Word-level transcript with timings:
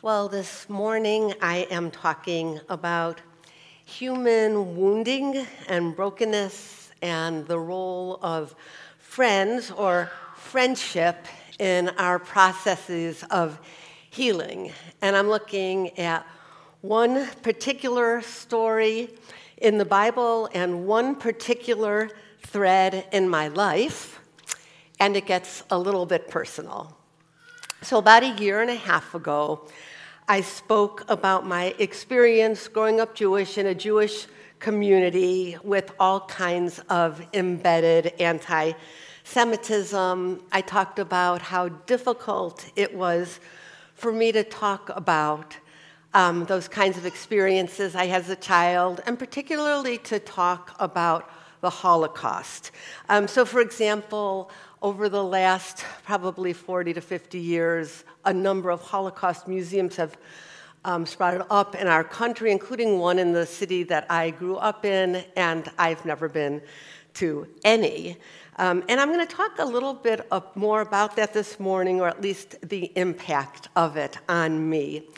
Well, 0.00 0.28
this 0.28 0.68
morning 0.68 1.34
I 1.42 1.66
am 1.72 1.90
talking 1.90 2.60
about 2.68 3.20
human 3.84 4.76
wounding 4.76 5.44
and 5.66 5.96
brokenness 5.96 6.92
and 7.02 7.44
the 7.48 7.58
role 7.58 8.20
of 8.22 8.54
friends 9.00 9.72
or 9.72 10.08
friendship 10.36 11.26
in 11.58 11.88
our 11.98 12.20
processes 12.20 13.24
of 13.32 13.58
healing. 14.08 14.70
And 15.02 15.16
I'm 15.16 15.28
looking 15.28 15.98
at 15.98 16.24
one 16.80 17.26
particular 17.42 18.22
story 18.22 19.10
in 19.56 19.78
the 19.78 19.84
Bible 19.84 20.48
and 20.54 20.86
one 20.86 21.16
particular 21.16 22.08
thread 22.42 23.04
in 23.10 23.28
my 23.28 23.48
life, 23.48 24.20
and 25.00 25.16
it 25.16 25.26
gets 25.26 25.64
a 25.70 25.78
little 25.78 26.06
bit 26.06 26.28
personal. 26.28 26.97
So, 27.80 27.98
about 27.98 28.24
a 28.24 28.30
year 28.30 28.60
and 28.60 28.72
a 28.72 28.74
half 28.74 29.14
ago, 29.14 29.64
I 30.26 30.40
spoke 30.40 31.04
about 31.08 31.46
my 31.46 31.76
experience 31.78 32.66
growing 32.66 33.00
up 33.00 33.14
Jewish 33.14 33.56
in 33.56 33.66
a 33.66 33.74
Jewish 33.74 34.26
community 34.58 35.56
with 35.62 35.92
all 36.00 36.22
kinds 36.22 36.80
of 36.90 37.24
embedded 37.32 38.14
anti 38.18 38.72
Semitism. 39.22 40.42
I 40.50 40.60
talked 40.60 40.98
about 40.98 41.40
how 41.40 41.68
difficult 41.68 42.68
it 42.74 42.92
was 42.92 43.38
for 43.94 44.10
me 44.10 44.32
to 44.32 44.42
talk 44.42 44.90
about 44.96 45.56
um, 46.14 46.46
those 46.46 46.66
kinds 46.66 46.98
of 46.98 47.06
experiences 47.06 47.94
I 47.94 48.06
had 48.06 48.22
as 48.22 48.28
a 48.28 48.36
child, 48.36 49.02
and 49.06 49.16
particularly 49.16 49.98
to 49.98 50.18
talk 50.18 50.74
about 50.80 51.30
the 51.60 51.70
Holocaust. 51.70 52.72
Um, 53.08 53.28
so, 53.28 53.44
for 53.44 53.60
example, 53.60 54.50
over 54.80 55.08
the 55.08 55.22
last 55.22 55.84
probably 56.04 56.52
40 56.52 56.94
to 56.94 57.00
50 57.00 57.38
years, 57.38 58.04
a 58.24 58.32
number 58.32 58.70
of 58.70 58.80
Holocaust 58.80 59.48
museums 59.48 59.96
have 59.96 60.16
um, 60.84 61.04
sprouted 61.04 61.42
up 61.50 61.74
in 61.74 61.88
our 61.88 62.04
country, 62.04 62.52
including 62.52 62.98
one 62.98 63.18
in 63.18 63.32
the 63.32 63.44
city 63.44 63.82
that 63.84 64.06
I 64.08 64.30
grew 64.30 64.56
up 64.56 64.84
in, 64.84 65.24
and 65.36 65.68
I've 65.78 66.04
never 66.04 66.28
been 66.28 66.62
to 67.14 67.48
any. 67.64 68.16
Um, 68.56 68.84
and 68.88 69.00
I'm 69.00 69.12
going 69.12 69.26
to 69.26 69.34
talk 69.34 69.58
a 69.58 69.64
little 69.64 69.94
bit 69.94 70.30
more 70.54 70.80
about 70.80 71.16
that 71.16 71.32
this 71.32 71.58
morning, 71.58 72.00
or 72.00 72.08
at 72.08 72.20
least 72.20 72.56
the 72.68 72.92
impact 72.96 73.68
of 73.74 73.96
it 73.96 74.18
on 74.28 74.68
me. 74.68 75.08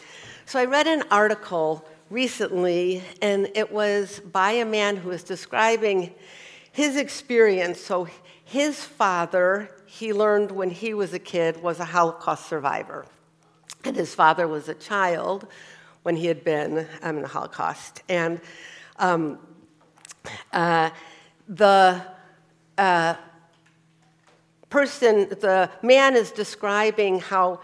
So, 0.46 0.58
I 0.58 0.64
read 0.64 0.86
an 0.86 1.04
article 1.10 1.86
recently, 2.08 3.02
and 3.22 3.48
it 3.54 3.70
was 3.70 4.20
by 4.20 4.52
a 4.52 4.64
man 4.64 4.96
who 4.96 5.10
was 5.10 5.22
describing 5.22 6.12
his 6.72 6.96
experience. 6.96 7.80
So, 7.80 8.08
his 8.50 8.84
father, 8.84 9.70
he 9.86 10.12
learned 10.12 10.50
when 10.50 10.70
he 10.70 10.92
was 10.92 11.14
a 11.14 11.20
kid, 11.20 11.62
was 11.62 11.78
a 11.78 11.84
Holocaust 11.84 12.48
survivor. 12.48 13.06
And 13.84 13.94
his 13.94 14.12
father 14.12 14.48
was 14.48 14.68
a 14.68 14.74
child 14.74 15.46
when 16.02 16.16
he 16.16 16.26
had 16.26 16.42
been 16.42 16.88
um, 17.00 17.18
in 17.18 17.22
the 17.22 17.28
Holocaust. 17.28 18.02
And 18.08 18.40
um, 18.96 19.38
uh, 20.52 20.90
the 21.48 22.02
uh, 22.76 23.14
person, 24.68 25.28
the 25.28 25.70
man 25.80 26.16
is 26.16 26.32
describing 26.32 27.20
how, 27.20 27.60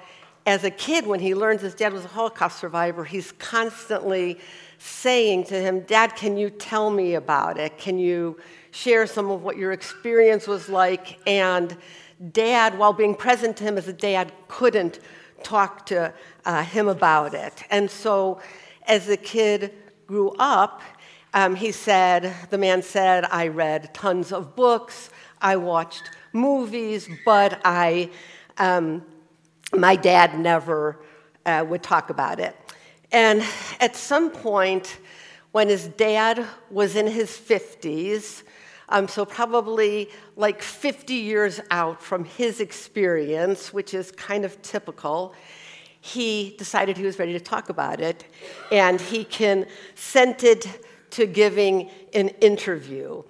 as 0.46 0.64
a 0.64 0.70
kid, 0.70 1.06
when 1.06 1.20
he 1.20 1.34
learns 1.34 1.60
his 1.60 1.74
dad 1.74 1.92
was 1.92 2.04
a 2.04 2.08
Holocaust 2.08 2.58
survivor, 2.58 3.04
he's 3.04 3.32
constantly 3.32 4.38
saying 4.78 5.44
to 5.44 5.60
him, 5.60 5.80
Dad, 5.80 6.16
can 6.16 6.36
you 6.36 6.50
tell 6.50 6.90
me 6.90 7.14
about 7.14 7.58
it? 7.58 7.76
Can 7.76 7.98
you 7.98 8.38
share 8.76 9.06
some 9.06 9.30
of 9.30 9.42
what 9.42 9.56
your 9.56 9.72
experience 9.72 10.46
was 10.46 10.68
like. 10.68 11.18
And 11.26 11.74
dad, 12.32 12.78
while 12.78 12.92
being 12.92 13.14
present 13.14 13.56
to 13.56 13.64
him 13.64 13.78
as 13.78 13.88
a 13.88 13.92
dad, 13.92 14.32
couldn't 14.48 15.00
talk 15.42 15.86
to 15.86 16.12
uh, 16.44 16.62
him 16.62 16.86
about 16.86 17.32
it. 17.32 17.64
And 17.70 17.90
so 17.90 18.40
as 18.86 19.06
the 19.06 19.16
kid 19.16 19.72
grew 20.06 20.34
up, 20.38 20.82
um, 21.32 21.54
he 21.54 21.72
said, 21.72 22.34
the 22.50 22.58
man 22.58 22.82
said, 22.82 23.24
I 23.24 23.48
read 23.48 23.94
tons 23.94 24.30
of 24.30 24.54
books, 24.54 25.08
I 25.40 25.56
watched 25.56 26.10
movies, 26.34 27.08
but 27.24 27.60
I, 27.64 28.10
um, 28.58 29.02
my 29.74 29.96
dad 29.96 30.38
never 30.38 30.98
uh, 31.44 31.64
would 31.68 31.82
talk 31.82 32.10
about 32.10 32.40
it. 32.40 32.56
And 33.12 33.44
at 33.80 33.96
some 33.96 34.30
point, 34.30 34.98
when 35.52 35.68
his 35.68 35.88
dad 35.88 36.44
was 36.70 36.96
in 36.96 37.06
his 37.06 37.30
50s, 37.30 38.42
um, 38.88 39.08
so, 39.08 39.24
probably 39.24 40.10
like 40.36 40.62
50 40.62 41.14
years 41.14 41.60
out 41.72 42.00
from 42.00 42.24
his 42.24 42.60
experience, 42.60 43.72
which 43.72 43.94
is 43.94 44.12
kind 44.12 44.44
of 44.44 44.62
typical, 44.62 45.34
he 46.00 46.54
decided 46.56 46.96
he 46.96 47.04
was 47.04 47.18
ready 47.18 47.32
to 47.32 47.40
talk 47.40 47.68
about 47.68 48.00
it, 48.00 48.24
and 48.70 49.00
he 49.00 49.24
consented 49.24 50.68
to 51.10 51.26
giving 51.26 51.90
an 52.14 52.28
interview. 52.40 53.24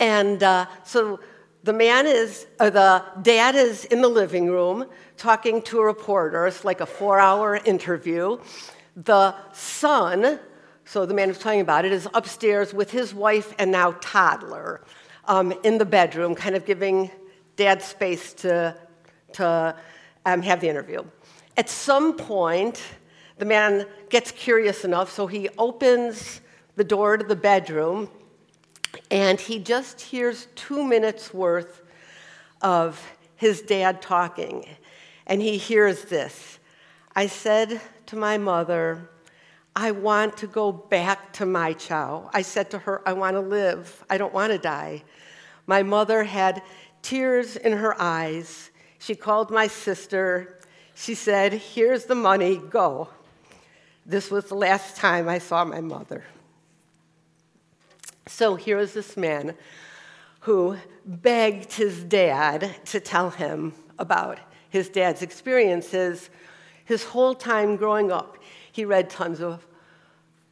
And 0.00 0.42
uh, 0.42 0.66
so 0.84 1.20
the 1.64 1.72
man 1.72 2.06
is, 2.06 2.46
or 2.58 2.70
the 2.70 3.04
dad 3.22 3.54
is 3.54 3.84
in 3.84 4.02
the 4.02 4.08
living 4.08 4.48
room 4.48 4.86
talking 5.16 5.62
to 5.62 5.78
a 5.78 5.84
reporter. 5.84 6.46
It's 6.46 6.64
like 6.64 6.80
a 6.80 6.86
four 6.86 7.20
hour 7.20 7.56
interview. 7.56 8.38
The 8.96 9.34
son, 9.52 10.40
so 10.84 11.06
the 11.06 11.14
man 11.14 11.28
who's 11.28 11.38
talking 11.38 11.60
about 11.60 11.84
it, 11.84 11.92
is 11.92 12.08
upstairs 12.14 12.74
with 12.74 12.90
his 12.90 13.14
wife 13.14 13.54
and 13.58 13.70
now 13.70 13.92
toddler 14.00 14.82
um, 15.26 15.52
in 15.62 15.78
the 15.78 15.84
bedroom, 15.84 16.34
kind 16.34 16.56
of 16.56 16.66
giving 16.66 17.10
dad 17.56 17.80
space 17.80 18.32
to, 18.34 18.76
to 19.34 19.76
um, 20.26 20.42
have 20.42 20.60
the 20.60 20.68
interview. 20.68 21.04
At 21.56 21.68
some 21.68 22.16
point, 22.16 22.82
the 23.38 23.44
man 23.44 23.86
gets 24.08 24.32
curious 24.32 24.84
enough, 24.84 25.12
so 25.12 25.26
he 25.26 25.48
opens 25.58 26.40
the 26.76 26.84
door 26.84 27.16
to 27.16 27.24
the 27.24 27.36
bedroom 27.36 28.08
and 29.10 29.40
he 29.40 29.58
just 29.58 30.00
hears 30.00 30.48
two 30.54 30.84
minutes 30.84 31.32
worth 31.32 31.82
of 32.60 33.04
his 33.36 33.62
dad 33.62 34.02
talking. 34.02 34.66
And 35.26 35.40
he 35.40 35.56
hears 35.56 36.04
this 36.04 36.58
I 37.14 37.26
said 37.26 37.80
to 38.06 38.16
my 38.16 38.38
mother, 38.38 39.08
I 39.74 39.90
want 39.90 40.36
to 40.38 40.46
go 40.46 40.70
back 40.70 41.32
to 41.34 41.46
my 41.46 41.72
chow. 41.72 42.30
I 42.32 42.42
said 42.42 42.70
to 42.70 42.78
her, 42.80 43.06
I 43.06 43.14
want 43.14 43.36
to 43.36 43.40
live. 43.40 44.04
I 44.10 44.18
don't 44.18 44.34
want 44.34 44.52
to 44.52 44.58
die. 44.58 45.02
My 45.66 45.82
mother 45.82 46.24
had 46.24 46.62
tears 47.00 47.56
in 47.56 47.72
her 47.72 48.00
eyes. 48.00 48.70
She 48.98 49.14
called 49.14 49.50
my 49.50 49.66
sister. 49.66 50.58
She 50.94 51.14
said, 51.14 51.54
Here's 51.54 52.04
the 52.04 52.14
money, 52.14 52.56
go. 52.56 53.08
This 54.04 54.30
was 54.30 54.46
the 54.46 54.54
last 54.56 54.96
time 54.96 55.28
I 55.28 55.38
saw 55.38 55.64
my 55.64 55.80
mother. 55.80 56.24
So 58.26 58.54
here 58.54 58.78
is 58.78 58.94
this 58.94 59.16
man 59.16 59.54
who 60.40 60.76
begged 61.04 61.72
his 61.72 62.02
dad 62.04 62.74
to 62.86 63.00
tell 63.00 63.30
him 63.30 63.74
about 63.98 64.38
his 64.68 64.88
dad's 64.88 65.22
experiences 65.22 66.30
his 66.84 67.04
whole 67.04 67.34
time 67.34 67.76
growing 67.76 68.10
up. 68.10 68.38
He 68.70 68.84
read 68.84 69.10
tons 69.10 69.40
of 69.40 69.66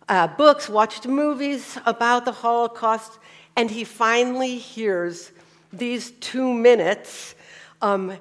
uh, 0.08 0.26
books, 0.26 0.69
watched 0.69 1.06
movies 1.06 1.78
about 1.86 2.25
the 2.25 2.32
Holocaust, 2.32 3.19
and 3.56 3.70
he 3.70 3.84
finally 3.84 4.56
hears 4.56 5.32
these 5.72 6.10
two 6.12 6.52
minutes 6.52 7.34
um, 7.82 8.16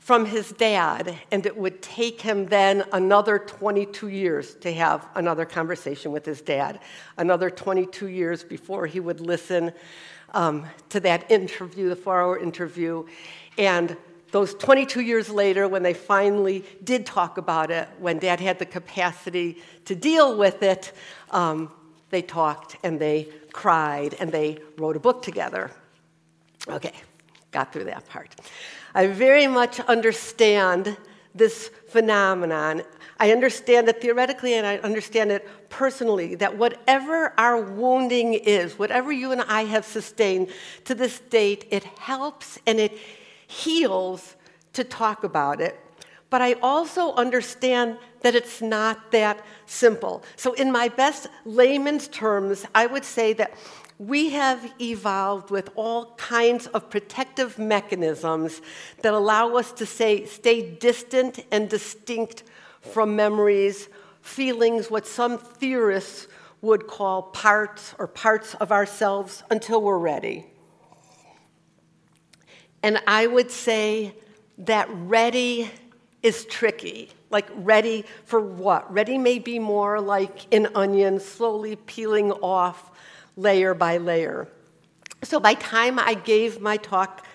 from 0.00 0.24
his 0.24 0.50
dad, 0.52 1.14
and 1.30 1.44
it 1.44 1.56
would 1.56 1.82
take 1.82 2.22
him 2.22 2.46
then 2.46 2.82
another 2.92 3.38
22 3.38 4.08
years 4.08 4.54
to 4.56 4.72
have 4.72 5.06
another 5.14 5.44
conversation 5.44 6.10
with 6.10 6.24
his 6.24 6.40
dad, 6.40 6.80
another 7.18 7.50
22 7.50 8.08
years 8.08 8.42
before 8.42 8.86
he 8.86 8.98
would 8.98 9.20
listen 9.20 9.72
um, 10.32 10.64
to 10.88 11.00
that 11.00 11.30
interview, 11.30 11.90
the 11.90 11.96
four 11.96 12.20
hour 12.20 12.38
interview. 12.38 13.06
And 13.58 13.96
those 14.32 14.54
22 14.54 15.02
years 15.02 15.28
later, 15.28 15.68
when 15.68 15.82
they 15.82 15.94
finally 15.94 16.64
did 16.82 17.04
talk 17.04 17.36
about 17.36 17.70
it, 17.70 17.86
when 17.98 18.18
dad 18.18 18.40
had 18.40 18.58
the 18.58 18.66
capacity 18.66 19.58
to 19.84 19.94
deal 19.94 20.36
with 20.36 20.62
it, 20.62 20.92
um, 21.30 21.70
they 22.08 22.22
talked 22.22 22.76
and 22.82 22.98
they 22.98 23.28
cried 23.52 24.14
and 24.18 24.32
they 24.32 24.58
wrote 24.78 24.96
a 24.96 25.00
book 25.00 25.22
together. 25.22 25.70
Okay, 26.68 26.94
got 27.50 27.72
through 27.72 27.84
that 27.84 28.08
part. 28.08 28.34
I 28.94 29.06
very 29.06 29.46
much 29.46 29.80
understand 29.80 30.96
this 31.34 31.70
phenomenon. 31.88 32.82
I 33.18 33.32
understand 33.32 33.88
it 33.88 34.00
theoretically 34.00 34.54
and 34.54 34.66
I 34.66 34.78
understand 34.78 35.30
it 35.30 35.46
personally 35.68 36.34
that 36.36 36.56
whatever 36.56 37.32
our 37.38 37.60
wounding 37.60 38.34
is, 38.34 38.78
whatever 38.78 39.12
you 39.12 39.32
and 39.32 39.42
I 39.42 39.64
have 39.64 39.84
sustained 39.84 40.48
to 40.86 40.94
this 40.94 41.20
date, 41.20 41.66
it 41.70 41.84
helps 41.84 42.58
and 42.66 42.80
it 42.80 42.96
heals 43.46 44.36
to 44.72 44.84
talk 44.84 45.24
about 45.24 45.60
it. 45.60 45.78
But 46.30 46.40
I 46.40 46.54
also 46.62 47.12
understand 47.14 47.98
that 48.22 48.34
it's 48.34 48.62
not 48.62 49.10
that 49.10 49.44
simple. 49.66 50.22
So, 50.36 50.52
in 50.52 50.70
my 50.70 50.88
best 50.88 51.26
layman's 51.44 52.06
terms, 52.08 52.64
I 52.74 52.86
would 52.86 53.04
say 53.04 53.32
that 53.34 53.52
we 54.00 54.30
have 54.30 54.72
evolved 54.80 55.50
with 55.50 55.68
all 55.74 56.14
kinds 56.14 56.66
of 56.68 56.88
protective 56.88 57.58
mechanisms 57.58 58.62
that 59.02 59.12
allow 59.12 59.56
us 59.56 59.72
to 59.72 59.84
say, 59.84 60.24
stay 60.24 60.62
distant 60.76 61.44
and 61.50 61.68
distinct 61.68 62.42
from 62.80 63.14
memories 63.14 63.90
feelings, 64.22 64.90
what 64.90 65.06
some 65.06 65.36
theorists 65.36 66.28
would 66.62 66.86
call 66.86 67.24
parts 67.24 67.94
or 67.98 68.06
parts 68.06 68.54
of 68.54 68.72
ourselves 68.72 69.42
until 69.50 69.82
we're 69.82 69.98
ready. 69.98 70.46
And 72.82 73.02
I 73.06 73.26
would 73.26 73.50
say 73.50 74.14
that 74.56 74.88
ready 74.90 75.70
is 76.22 76.46
tricky. 76.46 77.10
Like, 77.28 77.48
ready 77.54 78.06
for 78.24 78.40
what? 78.40 78.90
Ready 78.90 79.18
may 79.18 79.38
be 79.38 79.58
more 79.58 80.00
like 80.00 80.54
an 80.54 80.68
onion 80.74 81.20
slowly 81.20 81.76
peeling 81.76 82.32
off 82.32 82.90
layer 83.36 83.74
by 83.74 83.96
layer. 83.98 84.48
So, 85.22 85.40
by 85.40 85.54
time 85.54 85.98
I 85.98 86.14
gave 86.14 86.60
my 86.60 86.76
talk 86.76 87.26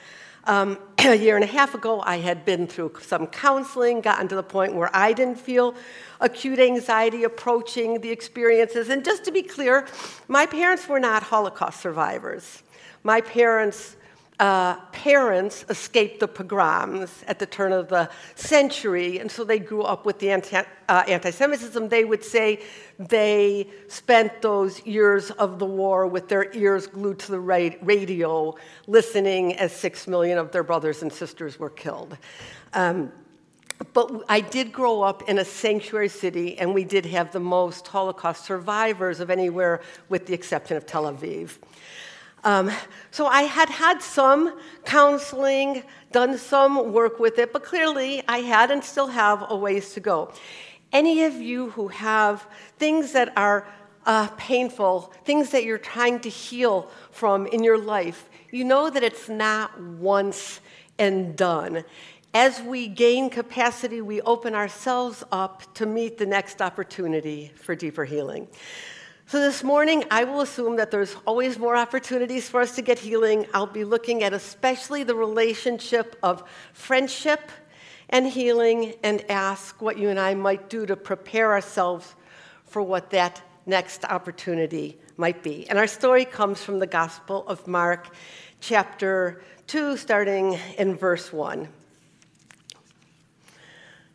um, 0.46 0.78
a 1.00 1.16
year 1.16 1.36
and 1.36 1.44
a 1.44 1.48
half 1.48 1.76
ago, 1.76 2.02
I 2.02 2.18
had 2.18 2.46
been 2.46 2.68
through 2.68 2.94
some 3.02 3.28
counseling, 3.28 4.02
gotten 4.02 4.28
to 4.30 4.36
the 4.36 4.44
point 4.44 4.76
where 4.76 4.90
I 4.96 5.14
didn't 5.14 5.40
feel 5.40 5.76
acute 6.20 6.60
anxiety 6.60 7.24
approaching 7.24 8.02
the 8.02 8.10
experiences. 8.10 8.90
And 8.90 9.04
just 9.04 9.24
to 9.26 9.32
be 9.32 9.42
clear, 9.42 9.88
my 10.28 10.46
parents 10.46 10.88
were 10.88 11.00
not 11.00 11.24
Holocaust 11.24 11.82
survivors. 11.82 12.64
My 13.04 13.22
parents 13.22 13.96
uh, 14.40 14.76
parents 14.92 15.66
escaped 15.70 16.20
the 16.20 16.28
pogroms 16.28 17.24
at 17.28 17.40
the 17.40 17.46
turn 17.46 17.72
of 17.72 17.88
the 17.88 18.10
century, 18.36 19.20
and 19.20 19.32
so 19.32 19.44
they 19.44 19.60
grew 19.60 19.84
up 19.84 20.06
with 20.06 20.20
the 20.20 20.30
anti, 20.30 20.64
uh, 20.90 21.32
Semitism. 21.32 21.88
They 21.88 22.04
would 22.04 22.24
say 22.24 22.62
they 23.00 23.70
spent 23.88 24.42
those 24.42 24.86
years 24.86 25.32
of 25.32 25.60
the 25.60 25.66
war 25.66 26.06
with 26.06 26.28
their 26.28 26.52
ears 26.54 26.86
glued 26.86 27.20
to 27.20 27.32
the 27.32 27.40
radio, 27.40 28.56
listening 28.88 29.56
as 29.56 29.72
six 29.72 30.08
million 30.08 30.38
of 30.38 30.52
their 30.52 30.64
brothers 30.64 31.02
and 31.02 31.12
sisters 31.12 31.58
were 31.58 31.70
killed. 31.70 32.18
Um, 32.74 33.12
but 33.94 34.24
I 34.30 34.40
did 34.40 34.72
grow 34.72 35.02
up 35.02 35.30
in 35.30 35.40
a 35.40 35.46
sanctuary 35.46 36.10
city, 36.10 36.58
and 36.58 36.74
we 36.74 36.84
did 36.84 37.06
have 37.06 37.32
the 37.32 37.40
most 37.40 37.88
Holocaust 37.88 38.46
survivors 38.46 39.20
of 39.20 39.30
anywhere, 39.30 39.82
with 40.10 40.26
the 40.26 40.34
exception 40.34 40.78
of 40.78 40.86
Tel 40.86 41.04
Aviv. 41.04 41.58
Um, 42.46 42.72
so 43.10 43.26
I 43.26 43.42
had 43.42 43.70
had 43.70 44.04
some 44.04 44.60
counseling, 44.86 45.82
done 46.12 46.38
some 46.38 46.94
work 46.94 47.20
with 47.20 47.40
it, 47.40 47.52
but 47.52 47.64
clearly 47.64 48.22
I 48.28 48.38
had 48.38 48.70
and 48.70 48.84
still 48.84 49.08
have 49.08 49.44
a 49.50 49.58
ways 49.58 49.94
to 49.96 50.00
go. 50.00 50.32
Any 50.94 51.24
of 51.24 51.34
you 51.34 51.72
who 51.72 51.88
have 51.88 52.48
things 52.78 53.14
that 53.14 53.34
are 53.36 53.68
uh, 54.06 54.28
painful, 54.38 55.12
things 55.26 55.50
that 55.50 55.64
you're 55.64 55.80
trying 55.80 56.20
to 56.20 56.30
heal 56.30 56.92
from 57.10 57.48
in 57.48 57.64
your 57.64 57.80
life, 57.80 58.30
you 58.52 58.64
know 58.64 58.92
that 58.92 59.04
it's 59.04 59.28
not 59.28 59.82
once 59.82 60.60
and 61.00 61.36
done. 61.36 61.84
As 62.36 62.62
we 62.62 62.88
gain 62.88 63.32
capacity, 63.32 64.02
we 64.02 64.22
open 64.22 64.54
ourselves 64.54 65.24
up 65.32 65.74
to 65.76 65.88
meet 65.88 66.20
the 66.20 66.28
next 66.28 66.62
opportunity 66.62 67.52
for 67.56 67.74
deeper 67.74 68.06
healing. 68.06 68.48
So, 69.28 69.40
this 69.40 69.64
morning, 69.64 70.04
I 70.12 70.24
will 70.24 70.42
assume 70.42 70.76
that 70.76 70.92
there's 70.92 71.16
always 71.26 71.58
more 71.58 71.76
opportunities 71.76 72.48
for 72.48 72.62
us 72.62 72.76
to 72.76 72.84
get 72.84 73.00
healing. 73.00 73.48
I'll 73.56 73.66
be 73.66 73.84
looking 73.84 74.22
at 74.22 74.34
especially 74.34 75.02
the 75.02 75.16
relationship 75.16 76.16
of 76.22 76.44
friendship 76.74 77.52
and 78.10 78.28
healing 78.28 78.94
and 79.02 79.26
ask 79.32 79.82
what 79.82 79.98
you 79.98 80.10
and 80.10 80.20
I 80.20 80.36
might 80.36 80.70
do 80.70 80.86
to 80.86 80.96
prepare 80.96 81.54
ourselves 81.54 82.14
for 82.66 82.84
what 82.84 83.10
that 83.10 83.42
next 83.66 84.06
opportunity 84.06 85.00
might 85.18 85.42
be. 85.42 85.68
And 85.72 85.80
our 85.80 85.88
story 85.88 86.24
comes 86.24 86.64
from 86.64 86.78
the 86.78 86.86
Gospel 86.86 87.48
of 87.48 87.66
Mark, 87.66 88.16
chapter 88.60 89.42
2, 89.66 89.98
starting 89.98 90.60
in 90.78 90.96
verse 90.96 91.34
1. 91.34 91.68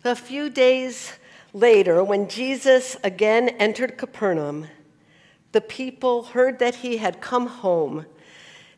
A 0.05 0.15
few 0.15 0.49
days 0.49 1.15
later, 1.53 2.05
when 2.05 2.29
Jesus 2.29 2.97
again 3.03 3.49
entered 3.49 3.99
Capernaum, 3.99 4.69
the 5.53 5.61
people 5.61 6.23
heard 6.23 6.59
that 6.59 6.77
he 6.77 6.99
had 6.99 7.21
come 7.21 7.47
home. 7.47 8.07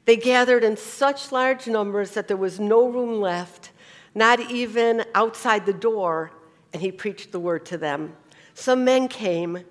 They 0.05 0.17
gathered 0.17 0.65
in 0.65 0.77
such 0.77 1.31
large 1.31 1.67
numbers 1.67 2.13
that 2.13 2.29
there 2.29 2.37
was 2.37 2.59
no 2.59 2.89
room 2.89 3.21
left, 3.21 3.71
not 4.15 4.41
even 4.41 5.05
outside 5.15 5.67
the 5.67 5.73
door, 5.73 6.33
and 6.73 6.83
he 6.83 6.91
preached 6.91 7.33
the 7.33 7.41
word 7.41 7.65
to 7.67 7.79
them. 7.79 8.15
Some 8.55 8.85
men 8.85 9.09
came, 9.09 9.65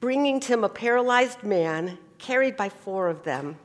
bringing 0.00 0.40
to 0.40 0.52
him 0.52 0.64
a 0.64 0.68
paralyzed 0.68 1.42
man, 1.42 1.98
carried 2.18 2.56
by 2.56 2.68
four 2.68 3.08
of 3.08 3.22
them. 3.24 3.56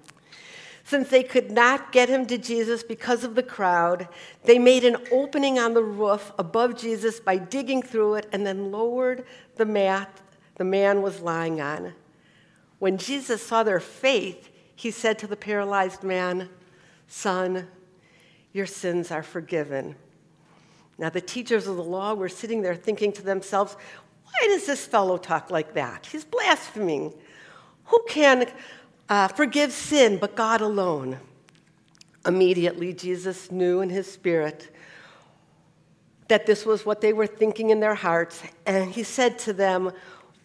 Since 0.83 1.10
they 1.10 1.21
could 1.21 1.51
not 1.51 1.92
get 1.92 2.10
him 2.10 2.25
to 2.27 2.38
Jesus 2.38 2.81
because 2.81 3.24
of 3.24 3.36
the 3.36 3.44
crowd, 3.44 4.07
they 4.45 4.57
made 4.57 4.83
an 4.83 4.98
opening 5.12 5.60
on 5.60 5.75
the 5.75 5.83
roof 5.83 6.31
above 6.39 6.75
Jesus 6.75 7.19
by 7.19 7.38
digging 7.38 7.83
through 7.83 8.16
it 8.16 8.27
and 8.31 8.45
then 8.45 8.71
lowered 8.71 9.25
the 9.57 9.66
mat 9.66 10.21
the 10.56 10.63
man 10.63 11.01
was 11.01 11.21
lying 11.21 11.62
on. 11.62 11.94
When 12.80 12.98
Jesus 12.98 13.46
saw 13.46 13.64
their 13.64 13.80
faith, 13.80 14.50
he 14.76 14.92
said 14.92 15.20
to 15.20 15.28
the 15.28 15.36
paralyzed 15.36 16.04
man, 16.04 16.50
Son, 17.08 17.68
your 18.54 18.66
sins 18.66 19.12
are 19.12 19.24
forgiven. 19.24 19.96
Now, 20.98 21.10
the 21.10 21.22
teachers 21.22 21.68
of 21.68 21.76
the 21.76 21.84
law 21.84 22.14
were 22.14 22.30
sitting 22.30 22.62
there 22.62 22.76
thinking 22.76 23.12
to 23.14 23.22
themselves, 23.22 23.76
Why 24.24 24.48
does 24.48 24.66
this 24.66 24.86
fellow 24.86 25.18
talk 25.18 25.52
like 25.52 25.74
that? 25.74 26.06
He's 26.06 26.26
blaspheming. 26.26 27.14
Who 27.86 28.04
can 28.08 28.50
uh, 29.08 29.28
forgive 29.30 29.72
sin 29.72 30.18
but 30.18 30.36
God 30.36 30.62
alone? 30.62 31.18
Immediately, 32.26 32.94
Jesus 32.94 33.52
knew 33.52 33.81
in 33.81 33.90
his 33.90 34.12
spirit 34.12 34.74
that 36.28 36.46
this 36.46 36.66
was 36.66 36.86
what 36.86 37.02
they 37.02 37.12
were 37.12 37.28
thinking 37.28 37.70
in 37.72 37.80
their 37.80 37.96
hearts, 37.96 38.44
and 38.66 38.92
he 38.92 39.04
said 39.04 39.40
to 39.40 39.54
them, 39.54 39.92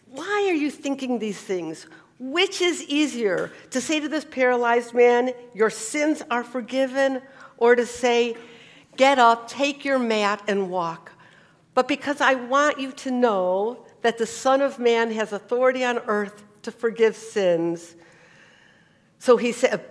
Why 0.09 0.47
are 0.49 0.55
you 0.55 0.71
thinking 0.71 1.19
these 1.19 1.39
things? 1.39 1.85
Which 2.17 2.61
is 2.61 2.83
easier, 2.83 3.51
to 3.71 3.81
say 3.81 3.99
to 3.99 4.07
this 4.07 4.25
paralyzed 4.25 4.93
man, 4.93 5.31
Your 5.53 5.69
sins 5.69 6.21
are 6.31 6.43
forgiven, 6.43 7.21
or 7.57 7.75
to 7.75 7.85
say, 7.85 8.37
Get 8.95 9.19
up, 9.19 9.49
take 9.49 9.83
your 9.83 9.99
mat, 9.99 10.41
and 10.47 10.69
walk? 10.69 11.11
But 11.73 11.87
because 11.87 12.21
I 12.21 12.35
want 12.35 12.79
you 12.79 12.93
to 12.93 13.11
know 13.11 13.85
that 14.01 14.17
the 14.17 14.25
Son 14.25 14.61
of 14.61 14.79
Man 14.79 15.11
has 15.11 15.33
authority 15.33 15.83
on 15.83 15.97
earth 16.07 16.43
to 16.61 16.71
forgive 16.71 17.15
sins, 17.15 17.95
so 19.19 19.37
he 19.37 19.51
said, 19.51 19.83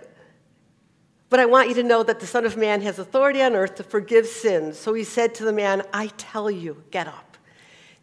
but 1.29 1.39
I 1.39 1.45
want 1.45 1.69
you 1.69 1.75
to 1.75 1.83
know 1.83 2.03
that 2.03 2.19
the 2.19 2.27
Son 2.27 2.45
of 2.45 2.55
Man 2.55 2.81
has 2.81 2.99
authority 2.99 3.41
on 3.41 3.55
earth 3.55 3.75
to 3.75 3.83
forgive 3.83 4.27
sins. 4.27 4.77
So 4.79 4.93
he 4.93 5.03
said 5.03 5.35
to 5.35 5.43
the 5.43 5.51
man, 5.51 5.83
I 5.91 6.07
tell 6.17 6.49
you, 6.49 6.83
get 6.91 7.07
up, 7.07 7.37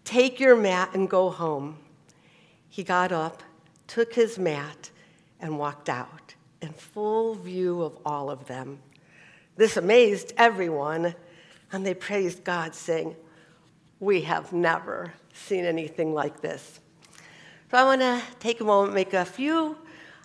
take 0.04 0.40
your 0.40 0.56
mat, 0.56 0.90
and 0.92 1.08
go 1.08 1.30
home. 1.30 1.78
He 2.69 2.82
got 2.82 3.12
up 3.12 3.43
took 3.93 4.15
his 4.15 4.39
mat, 4.39 4.89
and 5.39 5.58
walked 5.58 5.91
out 5.91 6.34
in 6.63 6.72
full 6.72 7.34
view 7.34 7.82
of 7.82 7.99
all 8.06 8.31
of 8.31 8.46
them. 8.46 8.79
This 9.56 9.77
amazed 9.77 10.32
everyone, 10.39 11.15
and 11.72 11.84
they 11.84 11.93
praised 11.93 12.43
God, 12.43 12.75
saying, 12.75 13.15
We 14.01 14.22
have 14.22 14.51
never 14.55 15.13
seen 15.34 15.67
anything 15.67 16.15
like 16.15 16.41
this. 16.41 16.81
So 17.70 17.77
I 17.77 17.84
want 17.84 18.01
to 18.01 18.22
take 18.41 18.63
a 18.63 18.65
moment, 18.65 18.94
make 18.94 19.13
a 19.13 19.27
few 19.27 19.77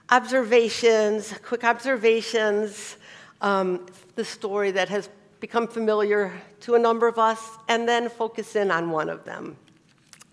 observations, 0.10 1.34
quick 1.44 1.66
observations, 1.66 2.96
um, 3.42 3.86
the 4.16 4.24
story 4.24 4.72
that 4.72 4.88
has 4.88 5.10
become 5.42 5.68
familiar 5.68 6.32
to 6.62 6.76
a 6.76 6.80
number 6.80 7.06
of 7.06 7.20
us, 7.20 7.58
and 7.68 7.86
then 7.86 8.08
focus 8.08 8.56
in 8.56 8.72
on 8.72 8.92
one 8.92 9.10
of 9.10 9.26
them. 9.26 9.58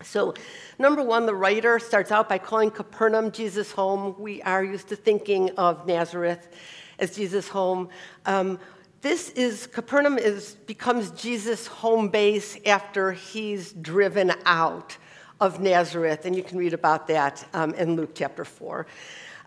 So, 0.03 0.33
number 0.77 1.01
one, 1.01 1.25
the 1.25 1.33
writer 1.33 1.79
starts 1.79 2.11
out 2.11 2.27
by 2.27 2.37
calling 2.37 2.69
Capernaum 2.69 3.31
Jesus' 3.31 3.71
home. 3.71 4.15
We 4.19 4.41
are 4.41 4.63
used 4.63 4.89
to 4.89 4.95
thinking 4.95 5.51
of 5.51 5.87
Nazareth 5.87 6.47
as 6.99 7.15
Jesus' 7.15 7.47
home. 7.47 7.89
Um, 8.25 8.59
this 9.01 9.29
is 9.29 9.67
Capernaum 9.67 10.17
is 10.17 10.55
becomes 10.65 11.11
Jesus' 11.11 11.67
home 11.67 12.09
base 12.09 12.57
after 12.65 13.13
he's 13.13 13.71
driven 13.71 14.33
out 14.45 14.97
of 15.39 15.59
Nazareth, 15.59 16.25
and 16.25 16.35
you 16.35 16.43
can 16.43 16.57
read 16.57 16.73
about 16.73 17.07
that 17.07 17.45
um, 17.53 17.73
in 17.75 17.95
Luke 17.95 18.11
chapter 18.15 18.43
four. 18.43 18.87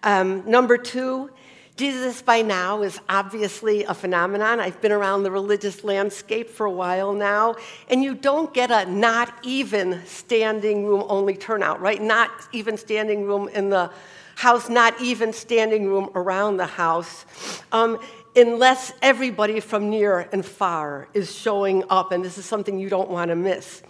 Um, 0.02 0.48
number 0.48 0.78
two, 0.78 1.30
Jesus 1.78 2.20
by 2.22 2.42
now 2.42 2.82
is 2.82 2.98
obviously 3.08 3.84
a 3.84 3.94
phenomenon. 3.94 4.58
I've 4.58 4.80
been 4.80 4.90
around 4.90 5.22
the 5.22 5.30
religious 5.30 5.84
landscape 5.84 6.50
for 6.50 6.66
a 6.66 6.72
while 6.72 7.12
now, 7.12 7.54
and 7.88 8.02
you 8.02 8.16
don't 8.16 8.52
get 8.52 8.72
a 8.72 8.90
not 8.90 9.32
even 9.44 10.04
standing 10.04 10.86
room 10.86 11.04
only 11.08 11.36
turnout, 11.36 11.80
right? 11.80 12.02
Not 12.02 12.32
even 12.50 12.76
standing 12.76 13.26
room 13.26 13.46
in 13.46 13.70
the 13.70 13.92
house, 14.34 14.68
not 14.68 15.00
even 15.00 15.32
standing 15.32 15.86
room 15.86 16.10
around 16.16 16.56
the 16.56 16.66
house, 16.66 17.24
um, 17.70 18.00
unless 18.34 18.92
everybody 19.00 19.60
from 19.60 19.88
near 19.88 20.28
and 20.32 20.44
far 20.44 21.06
is 21.14 21.32
showing 21.32 21.84
up, 21.90 22.10
and 22.10 22.24
this 22.24 22.38
is 22.38 22.44
something 22.44 22.80
you 22.80 22.88
don't 22.88 23.08
want 23.08 23.28
to 23.28 23.36
miss. 23.36 23.84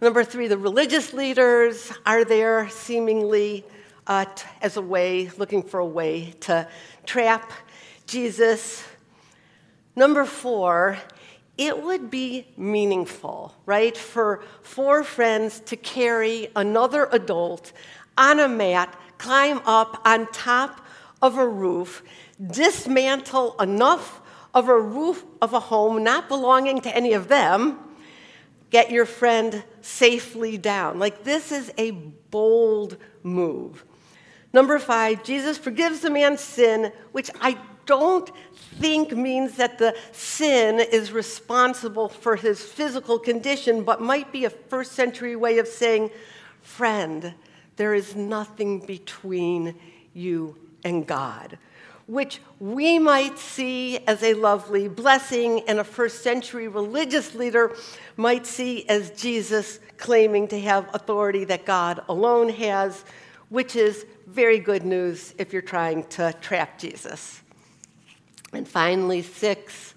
Number 0.00 0.22
three, 0.22 0.46
the 0.46 0.56
religious 0.56 1.12
leaders 1.12 1.92
are 2.06 2.24
there 2.24 2.68
seemingly 2.68 3.64
uh, 4.08 4.24
t- 4.24 4.48
as 4.62 4.76
a 4.76 4.82
way, 4.82 5.30
looking 5.36 5.62
for 5.62 5.78
a 5.78 5.86
way 5.86 6.32
to 6.40 6.66
trap 7.06 7.52
Jesus. 8.06 8.82
Number 9.94 10.24
four, 10.24 10.98
it 11.58 11.82
would 11.82 12.10
be 12.10 12.46
meaningful, 12.56 13.54
right, 13.66 13.96
for 13.96 14.42
four 14.62 15.04
friends 15.04 15.60
to 15.60 15.76
carry 15.76 16.48
another 16.56 17.08
adult 17.12 17.72
on 18.16 18.40
a 18.40 18.48
mat, 18.48 18.98
climb 19.18 19.60
up 19.66 20.00
on 20.04 20.26
top 20.32 20.80
of 21.20 21.36
a 21.36 21.46
roof, 21.46 22.02
dismantle 22.44 23.56
enough 23.60 24.20
of 24.54 24.68
a 24.68 24.80
roof 24.80 25.24
of 25.42 25.52
a 25.52 25.60
home 25.60 26.02
not 26.02 26.28
belonging 26.28 26.80
to 26.80 26.96
any 26.96 27.12
of 27.12 27.28
them, 27.28 27.78
get 28.70 28.90
your 28.90 29.04
friend 29.04 29.64
safely 29.80 30.56
down. 30.56 30.98
Like, 30.98 31.24
this 31.24 31.52
is 31.52 31.72
a 31.76 31.90
bold 31.90 32.96
move. 33.22 33.84
Number 34.52 34.78
five, 34.78 35.22
Jesus 35.24 35.58
forgives 35.58 36.00
the 36.00 36.10
man's 36.10 36.40
sin, 36.40 36.92
which 37.12 37.30
I 37.40 37.58
don't 37.86 38.30
think 38.78 39.12
means 39.12 39.56
that 39.56 39.78
the 39.78 39.96
sin 40.12 40.78
is 40.78 41.10
responsible 41.10 42.08
for 42.08 42.36
his 42.36 42.62
physical 42.62 43.18
condition, 43.18 43.82
but 43.82 44.00
might 44.00 44.30
be 44.30 44.44
a 44.44 44.50
first 44.50 44.92
century 44.92 45.36
way 45.36 45.58
of 45.58 45.66
saying, 45.66 46.10
friend, 46.60 47.34
there 47.76 47.94
is 47.94 48.14
nothing 48.14 48.84
between 48.84 49.74
you 50.12 50.56
and 50.84 51.06
God, 51.06 51.58
which 52.06 52.40
we 52.60 52.98
might 52.98 53.38
see 53.38 53.98
as 54.06 54.22
a 54.22 54.34
lovely 54.34 54.88
blessing, 54.88 55.62
and 55.68 55.78
a 55.78 55.84
first 55.84 56.22
century 56.22 56.68
religious 56.68 57.34
leader 57.34 57.74
might 58.16 58.46
see 58.46 58.88
as 58.88 59.10
Jesus 59.10 59.80
claiming 59.96 60.48
to 60.48 60.60
have 60.60 60.88
authority 60.94 61.44
that 61.44 61.64
God 61.64 62.02
alone 62.08 62.48
has, 62.50 63.04
which 63.48 63.76
is 63.76 64.04
very 64.28 64.58
good 64.58 64.84
news 64.84 65.34
if 65.38 65.52
you're 65.52 65.62
trying 65.62 66.04
to 66.04 66.34
trap 66.40 66.78
Jesus. 66.78 67.40
And 68.52 68.68
finally, 68.68 69.22
six, 69.22 69.94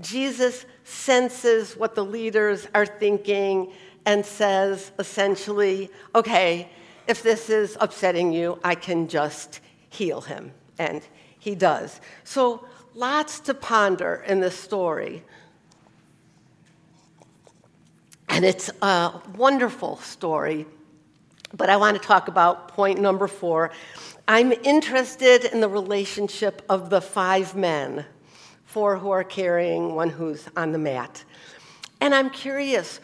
Jesus 0.00 0.66
senses 0.84 1.76
what 1.76 1.94
the 1.94 2.04
leaders 2.04 2.66
are 2.74 2.86
thinking 2.86 3.72
and 4.04 4.24
says 4.24 4.90
essentially, 4.98 5.90
okay, 6.14 6.68
if 7.06 7.22
this 7.22 7.48
is 7.48 7.76
upsetting 7.80 8.32
you, 8.32 8.58
I 8.64 8.74
can 8.74 9.08
just 9.08 9.60
heal 9.88 10.20
him. 10.20 10.52
And 10.78 11.02
he 11.38 11.54
does. 11.54 12.00
So, 12.24 12.64
lots 12.94 13.40
to 13.40 13.54
ponder 13.54 14.24
in 14.26 14.40
this 14.40 14.58
story. 14.58 15.22
And 18.28 18.44
it's 18.44 18.70
a 18.82 19.20
wonderful 19.36 19.96
story. 19.98 20.66
But 21.54 21.70
I 21.70 21.76
want 21.76 22.00
to 22.00 22.06
talk 22.06 22.28
about 22.28 22.68
point 22.68 23.00
number 23.00 23.26
four. 23.26 23.70
I'm 24.26 24.52
interested 24.52 25.46
in 25.46 25.60
the 25.60 25.68
relationship 25.68 26.62
of 26.68 26.90
the 26.90 27.00
five 27.00 27.56
men, 27.56 28.04
four 28.64 28.98
who 28.98 29.10
are 29.10 29.24
carrying, 29.24 29.94
one 29.94 30.10
who's 30.10 30.46
on 30.56 30.72
the 30.72 30.78
mat. 30.78 31.24
And 32.00 32.14
I'm 32.14 32.28
curious 32.28 33.00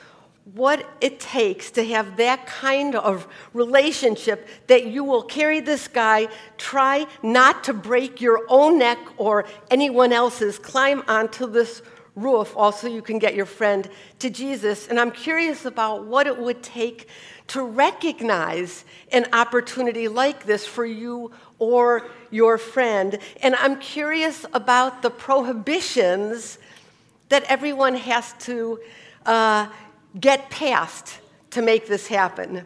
what 0.52 0.86
it 1.00 1.18
takes 1.18 1.70
to 1.70 1.84
have 1.86 2.18
that 2.18 2.46
kind 2.46 2.94
of 2.94 3.26
relationship 3.54 4.46
that 4.66 4.86
you 4.86 5.02
will 5.02 5.22
carry 5.22 5.60
this 5.60 5.88
guy, 5.88 6.28
try 6.58 7.06
not 7.22 7.64
to 7.64 7.72
break 7.72 8.20
your 8.20 8.42
own 8.50 8.78
neck 8.78 8.98
or 9.16 9.46
anyone 9.70 10.12
else's, 10.12 10.58
climb 10.58 11.02
onto 11.08 11.46
this 11.46 11.80
roof 12.16 12.56
also 12.56 12.88
you 12.88 13.02
can 13.02 13.18
get 13.18 13.34
your 13.34 13.46
friend 13.46 13.88
to 14.20 14.30
Jesus. 14.30 14.88
And 14.88 15.00
I'm 15.00 15.10
curious 15.10 15.64
about 15.64 16.06
what 16.06 16.26
it 16.26 16.38
would 16.38 16.62
take 16.62 17.08
to 17.48 17.62
recognize 17.62 18.84
an 19.12 19.26
opportunity 19.32 20.08
like 20.08 20.44
this 20.44 20.66
for 20.66 20.84
you 20.84 21.30
or 21.58 22.08
your 22.30 22.58
friend. 22.58 23.18
And 23.42 23.54
I'm 23.56 23.78
curious 23.78 24.46
about 24.52 25.02
the 25.02 25.10
prohibitions 25.10 26.58
that 27.28 27.44
everyone 27.44 27.94
has 27.96 28.32
to 28.40 28.80
uh, 29.26 29.68
get 30.18 30.50
past 30.50 31.18
to 31.50 31.62
make 31.62 31.86
this 31.86 32.06
happen. 32.06 32.64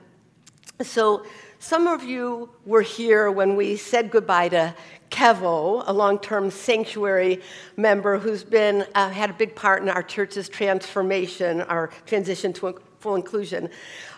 So, 0.82 1.24
some 1.60 1.88
of 1.88 2.04
you 2.04 2.50
were 2.64 2.82
here 2.82 3.32
when 3.32 3.56
we 3.56 3.76
said 3.76 4.12
goodbye 4.12 4.48
to 4.50 4.74
Kevo, 5.10 5.82
a 5.86 5.92
long 5.92 6.20
term 6.20 6.52
sanctuary 6.52 7.42
member 7.76 8.16
who's 8.16 8.44
been, 8.44 8.86
uh, 8.94 9.10
had 9.10 9.30
a 9.30 9.32
big 9.32 9.56
part 9.56 9.82
in 9.82 9.88
our 9.88 10.02
church's 10.02 10.48
transformation, 10.48 11.62
our 11.62 11.88
transition 12.06 12.52
to 12.54 12.68
full 13.00 13.14
inclusion. 13.14 13.70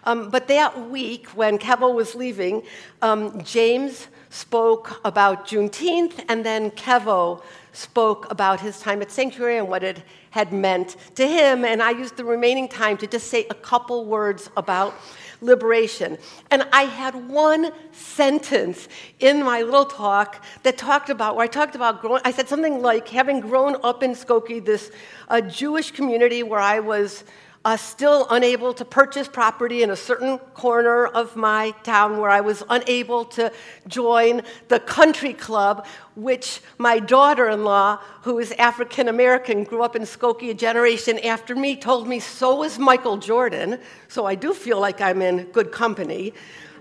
Um, 0.04 0.30
but 0.30 0.48
that 0.48 0.88
week, 0.88 1.28
when 1.28 1.58
Kevo 1.58 1.94
was 1.94 2.14
leaving, 2.14 2.62
um, 3.02 3.42
James 3.42 4.08
spoke 4.30 5.00
about 5.04 5.46
Juneteenth, 5.46 6.24
and 6.28 6.44
then 6.44 6.70
Kevo 6.70 7.42
spoke 7.72 8.30
about 8.30 8.60
his 8.60 8.80
time 8.80 9.02
at 9.02 9.10
Sanctuary 9.10 9.58
and 9.58 9.68
what 9.68 9.82
it 9.82 10.02
had 10.30 10.52
meant 10.52 10.96
to 11.16 11.26
him. 11.26 11.64
And 11.64 11.82
I 11.82 11.90
used 11.90 12.16
the 12.16 12.24
remaining 12.24 12.68
time 12.68 12.96
to 12.98 13.06
just 13.06 13.28
say 13.28 13.46
a 13.50 13.54
couple 13.54 14.06
words 14.06 14.50
about 14.56 14.94
liberation. 15.40 16.18
And 16.50 16.66
I 16.72 16.82
had 16.82 17.28
one 17.28 17.72
sentence 17.92 18.88
in 19.20 19.42
my 19.42 19.62
little 19.62 19.84
talk 19.84 20.44
that 20.62 20.76
talked 20.76 21.10
about, 21.10 21.36
where 21.36 21.44
I 21.44 21.48
talked 21.48 21.74
about 21.74 22.00
growing, 22.00 22.22
I 22.24 22.30
said 22.30 22.48
something 22.48 22.82
like 22.82 23.08
having 23.08 23.40
grown 23.40 23.76
up 23.82 24.02
in 24.02 24.12
Skokie, 24.12 24.64
this 24.64 24.90
uh, 25.28 25.40
Jewish 25.40 25.90
community 25.90 26.42
where 26.42 26.60
I 26.60 26.80
was 26.80 27.24
uh, 27.64 27.76
still 27.76 28.26
unable 28.30 28.72
to 28.72 28.84
purchase 28.84 29.28
property 29.28 29.82
in 29.82 29.90
a 29.90 29.96
certain 29.96 30.38
corner 30.38 31.06
of 31.06 31.36
my 31.36 31.72
town 31.82 32.18
where 32.18 32.30
I 32.30 32.40
was 32.40 32.62
unable 32.70 33.26
to 33.26 33.52
join 33.86 34.42
the 34.68 34.80
country 34.80 35.34
club, 35.34 35.86
which 36.14 36.62
my 36.78 36.98
daughter 36.98 37.50
in 37.50 37.64
law, 37.64 37.98
who 38.22 38.38
is 38.38 38.52
African 38.52 39.08
American, 39.08 39.64
grew 39.64 39.82
up 39.82 39.94
in 39.94 40.02
Skokie 40.02 40.50
a 40.50 40.54
generation 40.54 41.18
after 41.18 41.54
me, 41.54 41.76
told 41.76 42.08
me 42.08 42.18
so 42.18 42.62
is 42.64 42.78
Michael 42.78 43.18
Jordan. 43.18 43.78
So 44.08 44.24
I 44.24 44.36
do 44.36 44.54
feel 44.54 44.80
like 44.80 45.02
I'm 45.02 45.20
in 45.20 45.44
good 45.52 45.70
company. 45.70 46.32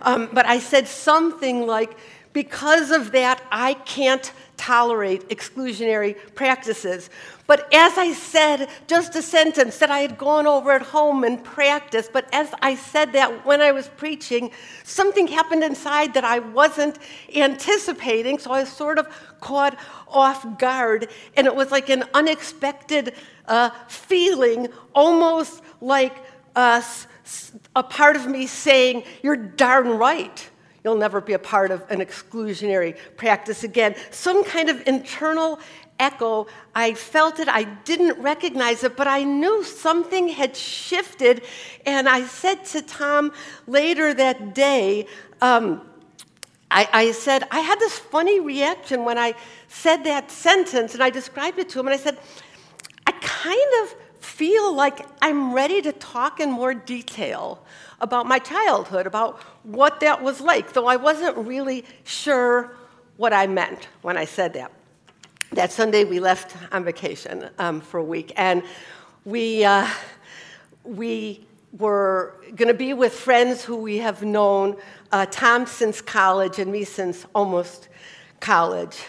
Um, 0.01 0.29
but 0.31 0.45
I 0.45 0.59
said 0.59 0.87
something 0.87 1.67
like, 1.67 1.97
because 2.33 2.91
of 2.91 3.11
that, 3.13 3.41
I 3.51 3.73
can't 3.73 4.31
tolerate 4.55 5.29
exclusionary 5.29 6.15
practices. 6.35 7.09
But 7.47 7.73
as 7.73 7.97
I 7.97 8.13
said, 8.13 8.69
just 8.87 9.15
a 9.15 9.23
sentence 9.23 9.77
that 9.77 9.89
I 9.89 9.99
had 9.99 10.17
gone 10.17 10.45
over 10.45 10.71
at 10.71 10.83
home 10.83 11.23
and 11.23 11.43
practiced, 11.43 12.13
but 12.13 12.27
as 12.31 12.53
I 12.61 12.75
said 12.75 13.13
that 13.13 13.45
when 13.45 13.61
I 13.61 13.71
was 13.71 13.87
preaching, 13.87 14.51
something 14.83 15.27
happened 15.27 15.63
inside 15.63 16.13
that 16.13 16.23
I 16.23 16.39
wasn't 16.39 16.99
anticipating, 17.33 18.37
so 18.37 18.51
I 18.51 18.59
was 18.59 18.69
sort 18.69 18.99
of 18.99 19.07
caught 19.39 19.79
off 20.07 20.59
guard, 20.59 21.09
and 21.35 21.47
it 21.47 21.55
was 21.55 21.71
like 21.71 21.89
an 21.89 22.03
unexpected 22.13 23.15
uh, 23.47 23.71
feeling, 23.87 24.67
almost 24.93 25.63
like 25.81 26.15
uh, 26.55 26.81
a 27.75 27.83
part 27.83 28.15
of 28.15 28.27
me 28.27 28.45
saying, 28.45 29.03
You're 29.23 29.37
darn 29.37 29.87
right. 29.97 30.49
You'll 30.83 30.97
never 30.97 31.21
be 31.21 31.33
a 31.33 31.39
part 31.39 31.71
of 31.71 31.83
an 31.89 31.99
exclusionary 31.99 32.97
practice 33.17 33.63
again. 33.63 33.95
Some 34.11 34.43
kind 34.43 34.69
of 34.69 34.87
internal 34.87 35.59
echo. 35.99 36.47
I 36.73 36.93
felt 36.93 37.39
it, 37.39 37.49
I 37.49 37.63
didn't 37.63 38.21
recognize 38.21 38.83
it, 38.83 38.95
but 38.95 39.07
I 39.07 39.23
knew 39.23 39.63
something 39.63 40.29
had 40.29 40.55
shifted. 40.55 41.43
And 41.85 42.07
I 42.07 42.23
said 42.23 42.65
to 42.65 42.81
Tom 42.81 43.33
later 43.67 44.13
that 44.13 44.55
day, 44.55 45.07
um, 45.41 45.81
I, 46.71 46.87
I, 46.93 47.11
said, 47.11 47.47
I 47.51 47.59
had 47.59 47.79
this 47.79 47.97
funny 47.97 48.39
reaction 48.39 49.03
when 49.03 49.17
I 49.17 49.33
said 49.67 50.03
that 50.03 50.31
sentence, 50.31 50.93
and 50.93 51.03
I 51.03 51.09
described 51.09 51.57
it 51.59 51.69
to 51.69 51.79
him, 51.79 51.87
and 51.87 51.93
I 51.95 51.97
said, 51.97 52.17
I 53.07 53.11
kind 53.11 53.71
of 53.83 53.95
feel 54.39 54.73
like 54.73 55.05
I'm 55.21 55.53
ready 55.53 55.81
to 55.81 55.91
talk 55.91 56.39
in 56.39 56.49
more 56.49 56.73
detail 56.73 57.61
about 57.99 58.25
my 58.25 58.39
childhood, 58.39 59.05
about 59.05 59.41
what 59.63 59.99
that 59.99 60.23
was 60.23 60.39
like, 60.39 60.71
though 60.71 60.87
I 60.87 60.95
wasn't 60.95 61.35
really 61.35 61.83
sure 62.05 62.73
what 63.17 63.33
I 63.33 63.47
meant 63.47 63.89
when 64.01 64.15
I 64.15 64.23
said 64.23 64.53
that. 64.53 64.71
That 65.51 65.73
Sunday, 65.73 66.05
we 66.05 66.21
left 66.21 66.55
on 66.71 66.85
vacation 66.85 67.49
um, 67.59 67.81
for 67.81 67.97
a 67.97 68.03
week, 68.03 68.31
and 68.37 68.63
we, 69.25 69.65
uh, 69.65 69.85
we 70.85 71.45
were 71.77 72.33
going 72.55 72.69
to 72.69 72.73
be 72.73 72.93
with 72.93 73.11
friends 73.11 73.65
who 73.65 73.75
we 73.75 73.97
have 73.97 74.23
known, 74.23 74.77
uh, 75.11 75.25
Tom 75.25 75.65
since 75.65 75.99
college 75.99 76.59
and 76.59 76.71
me 76.71 76.85
since 76.85 77.25
almost 77.35 77.89
college. 78.39 79.03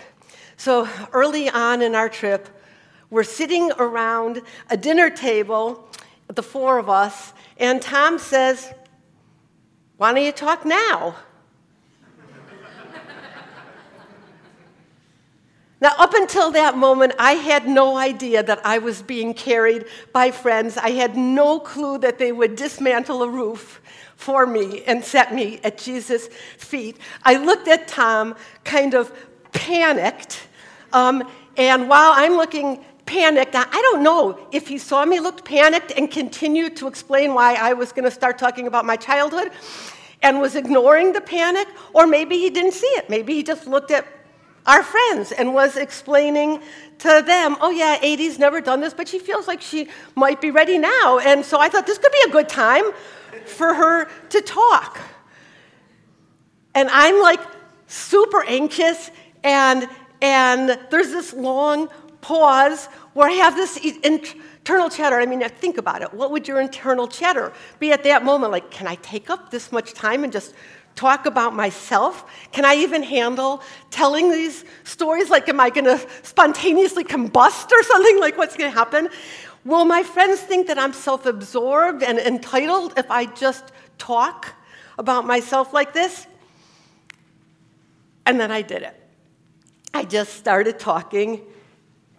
So 0.57 0.89
early 1.13 1.49
on 1.49 1.83
in 1.83 1.95
our 1.95 2.09
trip, 2.09 2.49
we're 3.11 3.25
sitting 3.25 3.71
around 3.73 4.41
a 4.71 4.77
dinner 4.77 5.11
table, 5.11 5.89
the 6.29 6.43
four 6.43 6.79
of 6.79 6.89
us, 6.89 7.33
and 7.59 7.83
Tom 7.83 8.19
says, 8.19 8.73
why 9.97 10.15
don't 10.15 10.25
you 10.25 10.33
talk 10.33 10.65
now? 10.65 11.17
Now, 15.83 15.93
up 15.99 16.13
until 16.13 16.51
that 16.51 16.77
moment, 16.77 17.15
I 17.19 17.33
had 17.33 17.67
no 17.67 17.97
idea 17.97 18.43
that 18.43 18.61
I 18.67 18.79
was 18.79 19.01
being 19.01 19.33
carried 19.33 19.87
by 20.13 20.31
friends. 20.31 20.77
I 20.77 20.91
had 20.91 21.17
no 21.17 21.59
clue 21.59 21.97
that 21.99 22.19
they 22.19 22.33
would 22.33 22.55
dismantle 22.55 23.23
a 23.23 23.29
roof 23.29 23.81
for 24.15 24.47
me 24.47 24.83
and 24.87 25.03
set 25.03 25.35
me 25.35 25.59
at 25.65 25.79
Jesus' 25.79 26.29
feet. 26.59 26.99
I 27.23 27.37
looked 27.37 27.67
at 27.67 27.89
Tom, 27.89 28.37
kind 28.63 28.93
of 28.93 29.11
panicked, 29.53 30.47
um, 30.93 31.27
and 31.57 31.89
while 31.89 32.13
I'm 32.15 32.35
looking 32.37 32.85
panicked. 33.11 33.57
I 33.57 33.65
don't 33.65 34.05
know 34.05 34.39
if 34.53 34.69
he 34.69 34.79
saw 34.79 35.05
me, 35.05 35.19
looked 35.19 35.45
panicked, 35.45 35.93
and 35.97 36.09
continued 36.09 36.77
to 36.77 36.87
explain 36.87 37.35
why 37.35 37.55
I 37.55 37.73
was 37.73 37.91
going 37.91 38.05
to 38.05 38.11
start 38.11 38.39
talking 38.39 38.69
about 38.69 38.85
my 38.85 38.95
childhood 38.95 39.51
and 40.23 40.41
was 40.41 40.55
ignoring 40.55 41.13
the 41.13 41.21
panic, 41.21 41.67
or 41.93 42.07
maybe 42.07 42.39
he 42.39 42.51
didn't 42.51 42.73
see 42.73 42.87
it. 42.87 43.11
Maybe 43.11 43.35
he 43.35 43.43
just 43.43 43.67
looked 43.67 43.91
at 43.91 44.07
our 44.65 44.85
friends 44.85 45.33
and 45.33 45.53
was 45.53 45.77
explaining 45.77 46.63
to 46.99 47.23
them, 47.27 47.57
oh, 47.61 47.71
yeah, 47.71 47.99
Adey's 48.01 48.39
never 48.39 48.61
done 48.61 48.81
this, 48.81 48.95
but 48.95 49.09
she 49.09 49.19
feels 49.19 49.49
like 49.49 49.61
she 49.61 49.89
might 50.15 50.41
be 50.41 50.53
ready 50.53 50.79
now. 50.79 51.19
And 51.19 51.45
so 51.45 51.59
I 51.59 51.69
thought 51.69 51.87
this 51.87 51.99
could 51.99 52.13
be 52.13 52.25
a 52.29 52.33
good 52.33 52.49
time 52.49 52.85
for 53.45 53.75
her 53.75 54.09
to 54.29 54.41
talk. 54.41 55.01
And 56.77 56.89
I'm 56.93 57.21
like 57.21 57.41
super 57.89 58.45
anxious, 58.45 59.11
and, 59.43 59.89
and 60.23 60.79
there's 60.91 61.11
this 61.11 61.33
long 61.33 61.89
pause 62.21 62.87
where 63.15 63.29
I 63.29 63.33
have 63.33 63.57
this 63.57 63.77
internal 63.77 64.89
chatter. 64.89 65.17
I 65.17 65.27
mean, 65.27 65.47
think 65.49 65.79
about 65.79 66.03
it. 66.03 66.15
What 66.15 66.31
would 66.31 66.47
your 66.47 66.61
internal 66.61 67.09
chatter 67.09 67.53
be 67.79 67.93
at 67.93 68.05
that 68.05 68.25
moment? 68.25 68.53
Like, 68.53 68.71
can 68.71 68.87
I 68.87 68.95
take 68.97 69.31
up 69.31 69.51
this 69.51 69.73
much 69.73 69.95
time 69.95 70.23
and 70.25 70.33
just 70.33 70.55
talk 70.95 71.27
about 71.27 71.55
myself? 71.55 72.25
Can 72.53 72.65
I 72.65 72.75
even 72.77 73.03
handle 73.03 73.63
telling 73.91 74.31
these 74.31 74.65
stories? 74.85 75.31
Like, 75.31 75.49
am 75.49 75.61
I 75.61 75.71
going 75.71 75.87
to 75.87 76.07
spontaneously 76.23 77.05
combust 77.05 77.73
or 77.73 77.83
something? 77.83 78.21
Like, 78.21 78.39
what's 78.39 78.57
going 78.57 78.71
to 78.71 78.77
happen? 78.77 79.09
Will 79.65 79.85
my 79.85 80.03
friends 80.03 80.41
think 80.41 80.69
that 80.69 80.79
I'm 80.79 80.93
self 80.93 81.27
absorbed 81.27 82.03
and 82.03 82.19
entitled 82.19 82.95
if 82.97 83.11
I 83.11 83.27
just 83.27 83.73
talk 83.99 84.55
about 84.99 85.27
myself 85.27 85.73
like 85.73 85.93
this? 85.93 86.27
And 88.25 88.39
then 88.39 88.51
I 88.51 88.63
did 88.63 88.83
it. 88.83 88.97
I 89.93 90.05
just 90.05 90.35
started 90.35 90.79
talking 90.79 91.43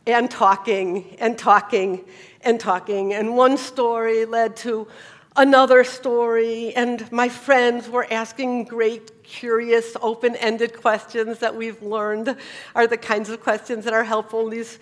and 0.05 0.29
talking 0.29 1.15
and 1.19 1.37
talking 1.37 2.03
and 2.41 2.59
talking. 2.59 3.13
And 3.13 3.35
one 3.35 3.57
story 3.57 4.25
led 4.25 4.55
to 4.57 4.87
another 5.35 5.83
story, 5.83 6.73
and 6.75 7.09
my 7.11 7.29
friends 7.29 7.89
were 7.89 8.05
asking 8.11 8.65
great, 8.65 9.23
curious, 9.23 9.95
open 10.01 10.35
ended 10.35 10.79
questions 10.79 11.39
that 11.39 11.55
we've 11.55 11.81
learned 11.81 12.35
are 12.75 12.87
the 12.87 12.97
kinds 12.97 13.29
of 13.29 13.41
questions 13.41 13.85
that 13.85 13.93
are 13.93 14.03
helpful 14.03 14.45
in 14.45 14.49
these 14.49 14.79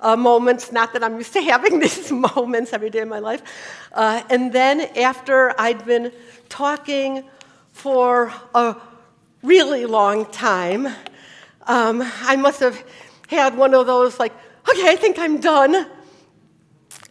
uh, 0.00 0.16
moments. 0.16 0.72
Not 0.72 0.92
that 0.94 1.04
I'm 1.04 1.16
used 1.16 1.32
to 1.34 1.42
having 1.42 1.78
these 1.80 2.10
moments 2.10 2.72
every 2.72 2.90
day 2.90 3.00
in 3.00 3.08
my 3.08 3.20
life. 3.20 3.42
Uh, 3.92 4.22
and 4.30 4.52
then, 4.52 4.80
after 4.98 5.58
I'd 5.60 5.84
been 5.86 6.12
talking 6.48 7.24
for 7.72 8.32
a 8.54 8.76
really 9.42 9.86
long 9.86 10.26
time, 10.26 10.86
um, 11.66 12.02
I 12.22 12.36
must 12.36 12.60
have 12.60 12.82
had 13.28 13.56
one 13.56 13.72
of 13.72 13.86
those, 13.86 14.18
like, 14.18 14.32
okay, 14.68 14.88
I 14.88 14.96
think 14.96 15.18
I'm 15.18 15.40
done 15.40 15.86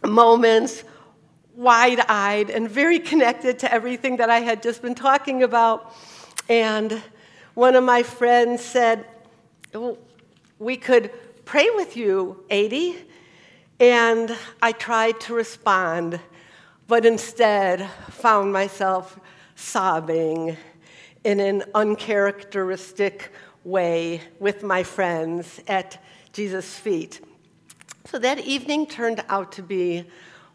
moments, 0.04 0.84
wide 1.54 2.00
eyed 2.08 2.50
and 2.50 2.68
very 2.68 2.98
connected 2.98 3.58
to 3.60 3.72
everything 3.72 4.16
that 4.16 4.30
I 4.30 4.40
had 4.40 4.62
just 4.62 4.82
been 4.82 4.94
talking 4.94 5.42
about. 5.42 5.94
And 6.48 7.02
one 7.54 7.76
of 7.76 7.84
my 7.84 8.02
friends 8.02 8.64
said, 8.64 9.04
We 10.58 10.76
could 10.76 11.10
pray 11.44 11.68
with 11.70 11.96
you, 11.96 12.44
Adey. 12.50 12.96
And 13.78 14.36
I 14.60 14.72
tried 14.72 15.20
to 15.22 15.34
respond, 15.34 16.20
but 16.86 17.04
instead 17.04 17.88
found 18.10 18.52
myself 18.52 19.18
sobbing 19.56 20.56
in 21.24 21.40
an 21.40 21.64
uncharacteristic 21.74 23.32
way 23.64 24.20
with 24.38 24.62
my 24.62 24.82
friends 24.82 25.60
at 25.68 26.02
Jesus' 26.32 26.76
feet. 26.76 27.20
So 28.12 28.18
that 28.18 28.40
evening 28.40 28.86
turned 28.88 29.24
out 29.30 29.52
to 29.52 29.62
be 29.62 30.04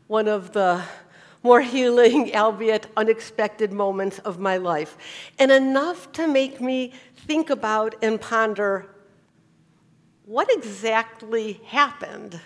one 0.06 0.28
of 0.28 0.54
the 0.54 0.84
more 1.42 1.60
healing, 1.60 2.32
albeit 2.36 2.86
unexpected 2.96 3.74
moments 3.74 4.20
of 4.20 4.38
my 4.38 4.58
life, 4.58 4.96
and 5.40 5.52
enough 5.52 6.12
to 6.12 6.28
make 6.28 6.62
me 6.62 6.94
think 7.16 7.50
about 7.50 7.96
and 8.04 8.22
ponder 8.22 8.86
what 10.26 10.52
exactly 10.56 11.54
happened. 11.66 12.40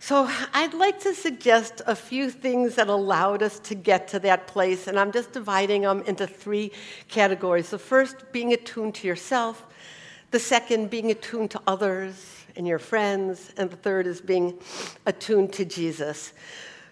So, 0.00 0.30
I'd 0.52 0.74
like 0.74 1.00
to 1.00 1.14
suggest 1.14 1.80
a 1.86 1.96
few 1.96 2.28
things 2.28 2.74
that 2.74 2.88
allowed 2.88 3.42
us 3.42 3.58
to 3.60 3.74
get 3.74 4.06
to 4.08 4.18
that 4.18 4.48
place, 4.48 4.86
and 4.86 5.00
I'm 5.00 5.12
just 5.12 5.32
dividing 5.32 5.80
them 5.80 6.02
into 6.02 6.26
three 6.26 6.72
categories. 7.08 7.70
The 7.70 7.78
first, 7.78 8.30
being 8.32 8.52
attuned 8.52 8.96
to 8.96 9.08
yourself, 9.08 9.66
the 10.30 10.38
second, 10.38 10.90
being 10.90 11.10
attuned 11.10 11.52
to 11.52 11.60
others, 11.66 12.35
and 12.56 12.66
your 12.66 12.78
friends. 12.78 13.52
And 13.56 13.70
the 13.70 13.76
third 13.76 14.06
is 14.06 14.20
being 14.20 14.58
attuned 15.04 15.52
to 15.54 15.64
Jesus. 15.64 16.32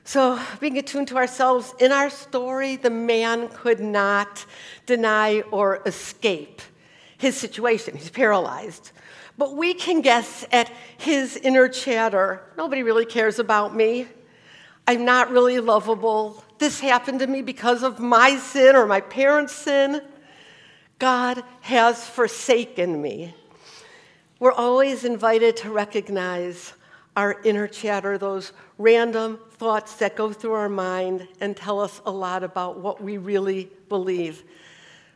So, 0.07 0.39
being 0.61 0.77
attuned 0.77 1.09
to 1.09 1.17
ourselves 1.17 1.75
in 1.81 1.91
our 1.91 2.11
story, 2.11 2.77
the 2.77 2.91
man 2.91 3.49
could 3.49 3.81
not 3.81 4.45
deny 4.85 5.41
or 5.51 5.81
escape 5.87 6.61
his 7.17 7.37
situation. 7.37 7.97
He's 7.97 8.11
paralyzed. 8.11 8.93
But 9.39 9.57
we 9.57 9.73
can 9.75 10.03
guess 10.03 10.45
at 10.53 10.71
his 10.99 11.37
inner 11.37 11.69
chatter 11.69 12.43
nobody 12.57 12.83
really 12.83 13.07
cares 13.07 13.39
about 13.39 13.75
me. 13.75 14.07
I'm 14.87 15.05
not 15.05 15.31
really 15.31 15.59
lovable. 15.59 16.45
This 16.59 16.81
happened 16.81 17.21
to 17.21 17.27
me 17.27 17.41
because 17.41 17.83
of 17.83 17.99
my 17.99 18.37
sin 18.37 18.77
or 18.77 18.87
my 18.87 19.01
parents' 19.01 19.55
sin. 19.55 20.03
God 20.99 21.43
has 21.63 22.07
forsaken 22.07 23.01
me. 23.01 23.35
We're 24.41 24.53
always 24.53 25.05
invited 25.05 25.57
to 25.59 25.71
recognize 25.71 26.73
our 27.17 27.41
inner 27.45 27.69
chatter, 27.69 28.19
those 28.19 28.53
random 28.79 29.39
thoughts 29.53 29.95
that 29.97 30.17
go 30.17 30.33
through 30.33 30.55
our 30.55 30.69
mind 30.69 31.29
and 31.41 31.57
tell 31.57 31.79
us 31.79 32.01
a 32.05 32.11
lot 32.11 32.43
about 32.43 32.81
what 32.81 33.01
we 33.01 33.17
really 33.17 33.71
believe. 33.89 34.43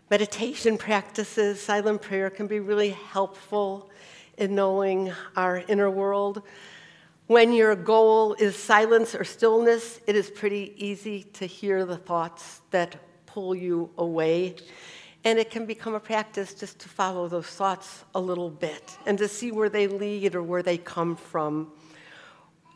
Meditation 0.09 0.79
practices, 0.79 1.61
silent 1.61 2.01
prayer 2.01 2.31
can 2.31 2.47
be 2.47 2.61
really 2.61 2.91
helpful 2.91 3.91
in 4.37 4.55
knowing 4.55 5.13
our 5.35 5.65
inner 5.67 5.91
world. 5.91 6.43
When 7.27 7.53
your 7.53 7.75
goal 7.75 8.35
is 8.35 8.55
silence 8.55 9.17
or 9.17 9.25
stillness, 9.25 10.01
it 10.07 10.15
is 10.15 10.31
pretty 10.31 10.75
easy 10.77 11.25
to 11.35 11.45
hear 11.45 11.85
the 11.85 11.97
thoughts 11.97 12.61
that 12.71 12.95
pull 13.27 13.57
you 13.57 13.91
away. 13.99 14.55
And 15.25 15.39
it 15.39 15.51
can 15.51 15.67
become 15.67 15.95
a 15.95 16.01
practice 16.01 16.55
just 16.55 16.79
to 16.81 16.89
follow 16.89 17.29
those 17.29 17.47
thoughts 17.47 18.05
a 18.15 18.21
little 18.21 18.51
bit 18.51 18.97
and 19.05 19.19
to 19.19 19.29
see 19.29 19.51
where 19.53 19.69
they 19.69 19.87
lead 19.87 20.35
or 20.35 20.43
where 20.43 20.63
they 20.63 20.79
come 20.79 21.17
from 21.17 21.73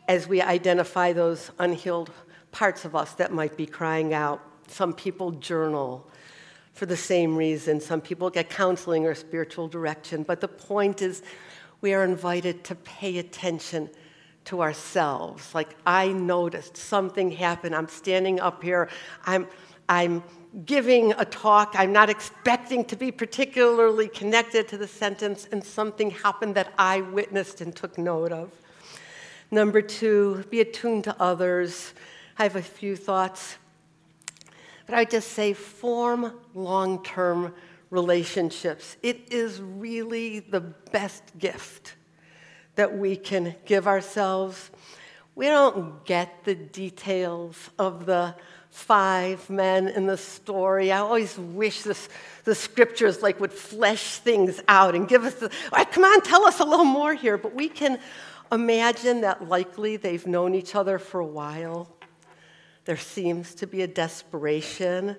as 0.07 0.27
we 0.27 0.41
identify 0.41 1.13
those 1.13 1.51
unhealed 1.59 2.11
parts 2.51 2.85
of 2.85 2.95
us 2.95 3.13
that 3.13 3.31
might 3.31 3.55
be 3.55 3.65
crying 3.65 4.13
out. 4.13 4.41
Some 4.67 4.93
people 4.93 5.31
journal 5.31 6.07
for 6.73 6.85
the 6.87 6.97
same 6.97 7.35
reason, 7.35 7.79
some 7.79 8.01
people 8.01 8.29
get 8.29 8.49
counseling 8.49 9.05
or 9.05 9.13
spiritual 9.13 9.67
direction. 9.67 10.23
But 10.23 10.41
the 10.41 10.47
point 10.47 11.01
is, 11.03 11.21
we 11.81 11.93
are 11.93 12.03
invited 12.03 12.63
to 12.65 12.75
pay 12.75 13.19
attention 13.19 13.89
to 14.45 14.61
ourselves. 14.61 15.53
Like, 15.53 15.75
I 15.85 16.07
noticed 16.07 16.75
something 16.75 17.29
happened. 17.29 17.75
I'm 17.75 17.87
standing 17.87 18.39
up 18.39 18.63
here. 18.63 18.89
I'm, 19.25 19.47
I'm 19.87 20.23
giving 20.65 21.13
a 21.13 21.25
talk. 21.25 21.73
I'm 21.75 21.91
not 21.91 22.09
expecting 22.09 22.85
to 22.85 22.95
be 22.95 23.11
particularly 23.11 24.07
connected 24.07 24.67
to 24.69 24.77
the 24.77 24.87
sentence, 24.87 25.47
and 25.51 25.63
something 25.63 26.11
happened 26.11 26.55
that 26.55 26.71
I 26.77 27.01
witnessed 27.01 27.61
and 27.61 27.75
took 27.75 27.97
note 27.97 28.31
of. 28.31 28.51
Number 29.49 29.81
two, 29.81 30.43
be 30.49 30.61
attuned 30.61 31.03
to 31.05 31.15
others. 31.21 31.93
I 32.37 32.43
have 32.43 32.55
a 32.55 32.61
few 32.61 32.95
thoughts. 32.95 33.57
But 34.85 34.95
I 34.95 35.05
just 35.05 35.31
say 35.31 35.53
form 35.53 36.39
long 36.53 37.03
term 37.03 37.53
relationships. 37.89 38.97
It 39.01 39.31
is 39.31 39.61
really 39.61 40.39
the 40.39 40.61
best 40.61 41.23
gift 41.37 41.95
that 42.75 42.97
we 42.97 43.15
can 43.15 43.55
give 43.65 43.87
ourselves. 43.87 44.71
We 45.35 45.45
don't 45.45 46.03
get 46.05 46.43
the 46.43 46.55
details 46.55 47.69
of 47.79 48.05
the 48.05 48.35
five 48.73 49.51
men 49.51 49.87
in 49.87 50.07
the 50.07 50.17
story. 50.17 50.91
I 50.91 50.97
always 50.97 51.37
wish 51.37 51.83
this, 51.83 52.09
the 52.43 52.55
scriptures 52.55 53.21
like 53.21 53.39
would 53.39 53.53
flesh 53.53 54.17
things 54.17 54.59
out 54.67 54.95
and 54.95 55.07
give 55.07 55.23
us 55.23 55.35
the, 55.35 55.51
right, 55.71 55.89
come 55.89 56.03
on, 56.03 56.21
tell 56.21 56.43
us 56.43 56.59
a 56.59 56.65
little 56.65 56.83
more 56.83 57.13
here. 57.13 57.37
But 57.37 57.53
we 57.53 57.69
can 57.69 57.99
imagine 58.51 59.21
that 59.21 59.47
likely 59.47 59.95
they've 59.97 60.25
known 60.25 60.55
each 60.55 60.73
other 60.73 60.97
for 60.97 61.19
a 61.19 61.25
while. 61.25 61.87
There 62.85 62.97
seems 62.97 63.53
to 63.55 63.67
be 63.67 63.83
a 63.83 63.87
desperation 63.87 65.17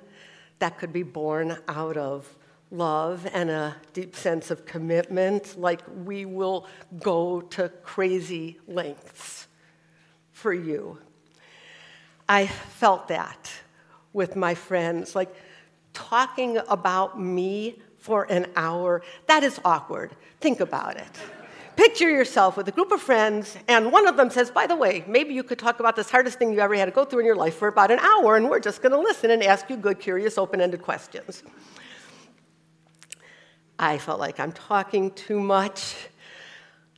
that 0.59 0.77
could 0.79 0.93
be 0.93 1.05
born 1.05 1.57
out 1.69 1.97
of 1.97 2.37
love 2.73 3.27
and 3.33 3.51
a 3.51 3.77
deep 3.93 4.17
sense 4.17 4.51
of 4.51 4.67
commitment, 4.67 5.59
like 5.59 5.81
we 6.05 6.25
will 6.25 6.67
go 6.99 7.41
to 7.41 7.69
crazy 7.85 8.59
lengths 8.67 9.47
for 10.33 10.53
you. 10.53 10.99
I 12.29 12.47
felt 12.47 13.09
that 13.09 13.51
with 14.13 14.37
my 14.37 14.55
friends, 14.55 15.15
like 15.15 15.35
talking 15.93 16.59
about 16.69 17.21
me 17.21 17.79
for 18.05 18.25
an 18.31 18.47
hour. 18.55 19.01
That 19.29 19.43
is 19.43 19.59
awkward. 19.65 20.15
Think 20.41 20.61
about 20.61 20.97
it. 20.97 21.09
picture 21.77 22.11
yourself 22.11 22.57
with 22.57 22.69
a 22.69 22.71
group 22.71 22.93
of 22.93 23.01
friends, 23.01 23.57
and 23.67 23.91
one 23.91 24.07
of 24.07 24.17
them 24.17 24.29
says, 24.31 24.51
By 24.51 24.67
the 24.67 24.77
way, 24.77 25.05
maybe 25.07 25.33
you 25.33 25.43
could 25.43 25.59
talk 25.59 25.81
about 25.81 25.97
this 25.97 26.11
hardest 26.11 26.39
thing 26.39 26.53
you 26.53 26.61
ever 26.61 26.75
had 26.75 26.85
to 26.85 26.91
go 26.91 27.05
through 27.05 27.21
in 27.21 27.27
your 27.27 27.35
life 27.35 27.57
for 27.57 27.69
about 27.69 27.91
an 27.91 27.99
hour, 28.01 28.37
and 28.37 28.51
we're 28.51 28.61
just 28.61 28.83
going 28.83 28.93
to 28.93 28.99
listen 28.99 29.31
and 29.31 29.43
ask 29.43 29.71
you 29.71 29.77
good, 29.77 29.99
curious, 29.99 30.37
open 30.37 30.61
ended 30.61 30.83
questions. 30.83 31.43
I 33.79 33.99
felt 33.99 34.21
like 34.21 34.39
I'm 34.39 34.53
talking 34.53 35.11
too 35.13 35.41
much. 35.41 35.97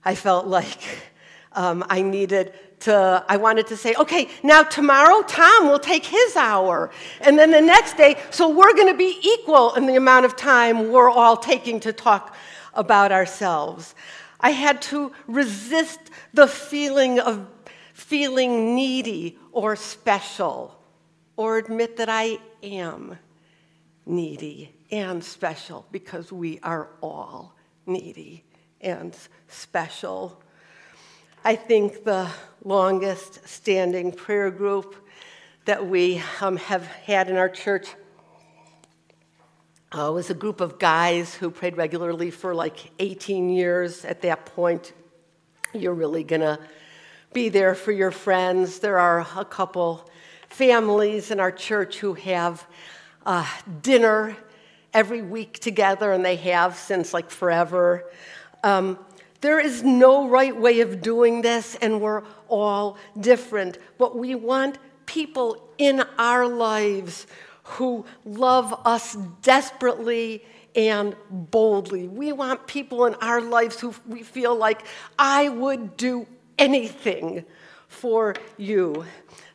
I 0.04 0.14
felt 0.14 0.46
like 0.46 0.80
um, 1.52 1.84
I 1.88 2.02
needed 2.02 2.52
to, 2.80 3.24
I 3.28 3.36
wanted 3.36 3.66
to 3.68 3.76
say, 3.76 3.94
okay, 3.94 4.28
now 4.42 4.62
tomorrow 4.62 5.22
Tom 5.22 5.68
will 5.68 5.78
take 5.78 6.04
his 6.04 6.36
hour. 6.36 6.90
And 7.20 7.38
then 7.38 7.50
the 7.50 7.60
next 7.60 7.96
day, 7.96 8.16
so 8.30 8.48
we're 8.48 8.74
going 8.74 8.88
to 8.88 8.96
be 8.96 9.18
equal 9.22 9.74
in 9.74 9.86
the 9.86 9.96
amount 9.96 10.26
of 10.26 10.36
time 10.36 10.92
we're 10.92 11.10
all 11.10 11.36
taking 11.36 11.80
to 11.80 11.92
talk 11.92 12.34
about 12.74 13.12
ourselves. 13.12 13.94
I 14.40 14.50
had 14.50 14.82
to 14.82 15.12
resist 15.26 15.98
the 16.34 16.46
feeling 16.46 17.18
of 17.18 17.46
feeling 17.94 18.74
needy 18.74 19.38
or 19.52 19.74
special, 19.74 20.78
or 21.36 21.56
admit 21.56 21.96
that 21.96 22.10
I 22.10 22.38
am 22.62 23.18
needy 24.04 24.74
and 24.90 25.24
special 25.24 25.86
because 25.90 26.30
we 26.30 26.60
are 26.62 26.90
all 27.00 27.56
needy 27.86 28.44
and 28.82 29.16
special. 29.48 30.42
I 31.46 31.54
think 31.54 32.02
the 32.02 32.28
longest 32.64 33.46
standing 33.46 34.10
prayer 34.10 34.50
group 34.50 34.96
that 35.64 35.86
we 35.86 36.20
um, 36.40 36.56
have 36.56 36.84
had 36.84 37.30
in 37.30 37.36
our 37.36 37.48
church 37.48 37.86
uh, 39.92 40.10
was 40.12 40.28
a 40.28 40.34
group 40.34 40.60
of 40.60 40.80
guys 40.80 41.36
who 41.36 41.52
prayed 41.52 41.76
regularly 41.76 42.32
for 42.32 42.52
like 42.52 42.90
18 42.98 43.48
years. 43.48 44.04
At 44.04 44.22
that 44.22 44.46
point, 44.46 44.92
you're 45.72 45.94
really 45.94 46.24
to 46.40 46.58
be 47.32 47.48
there 47.48 47.76
for 47.76 47.92
your 47.92 48.10
friends. 48.10 48.80
There 48.80 48.98
are 48.98 49.24
a 49.36 49.44
couple 49.44 50.10
families 50.48 51.30
in 51.30 51.38
our 51.38 51.52
church 51.52 51.98
who 51.98 52.14
have 52.14 52.66
uh, 53.24 53.48
dinner 53.82 54.36
every 54.92 55.22
week 55.22 55.60
together, 55.60 56.10
and 56.10 56.24
they 56.24 56.34
have 56.34 56.74
since 56.76 57.14
like 57.14 57.30
forever. 57.30 58.10
Um, 58.64 58.98
there 59.40 59.60
is 59.60 59.82
no 59.82 60.28
right 60.28 60.56
way 60.56 60.80
of 60.80 61.00
doing 61.00 61.42
this, 61.42 61.76
and 61.76 62.00
we're 62.00 62.22
all 62.48 62.96
different. 63.20 63.78
But 63.98 64.16
we 64.16 64.34
want 64.34 64.78
people 65.06 65.70
in 65.78 66.02
our 66.18 66.46
lives 66.46 67.26
who 67.62 68.04
love 68.24 68.78
us 68.84 69.16
desperately 69.42 70.44
and 70.74 71.16
boldly. 71.30 72.06
We 72.06 72.32
want 72.32 72.66
people 72.66 73.06
in 73.06 73.14
our 73.16 73.40
lives 73.40 73.80
who 73.80 73.94
we 74.06 74.22
feel 74.22 74.54
like, 74.54 74.82
I 75.18 75.48
would 75.48 75.96
do 75.96 76.26
anything 76.58 77.44
for 77.88 78.34
you. 78.56 79.04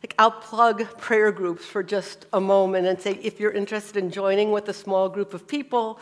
Like 0.02 0.14
I'll 0.18 0.30
plug 0.32 0.98
prayer 0.98 1.30
groups 1.30 1.64
for 1.64 1.82
just 1.82 2.26
a 2.32 2.40
moment 2.40 2.86
and 2.86 3.00
say 3.00 3.18
if 3.22 3.38
you're 3.38 3.52
interested 3.52 3.96
in 3.96 4.10
joining 4.10 4.50
with 4.50 4.68
a 4.68 4.74
small 4.74 5.08
group 5.08 5.32
of 5.32 5.46
people 5.46 6.00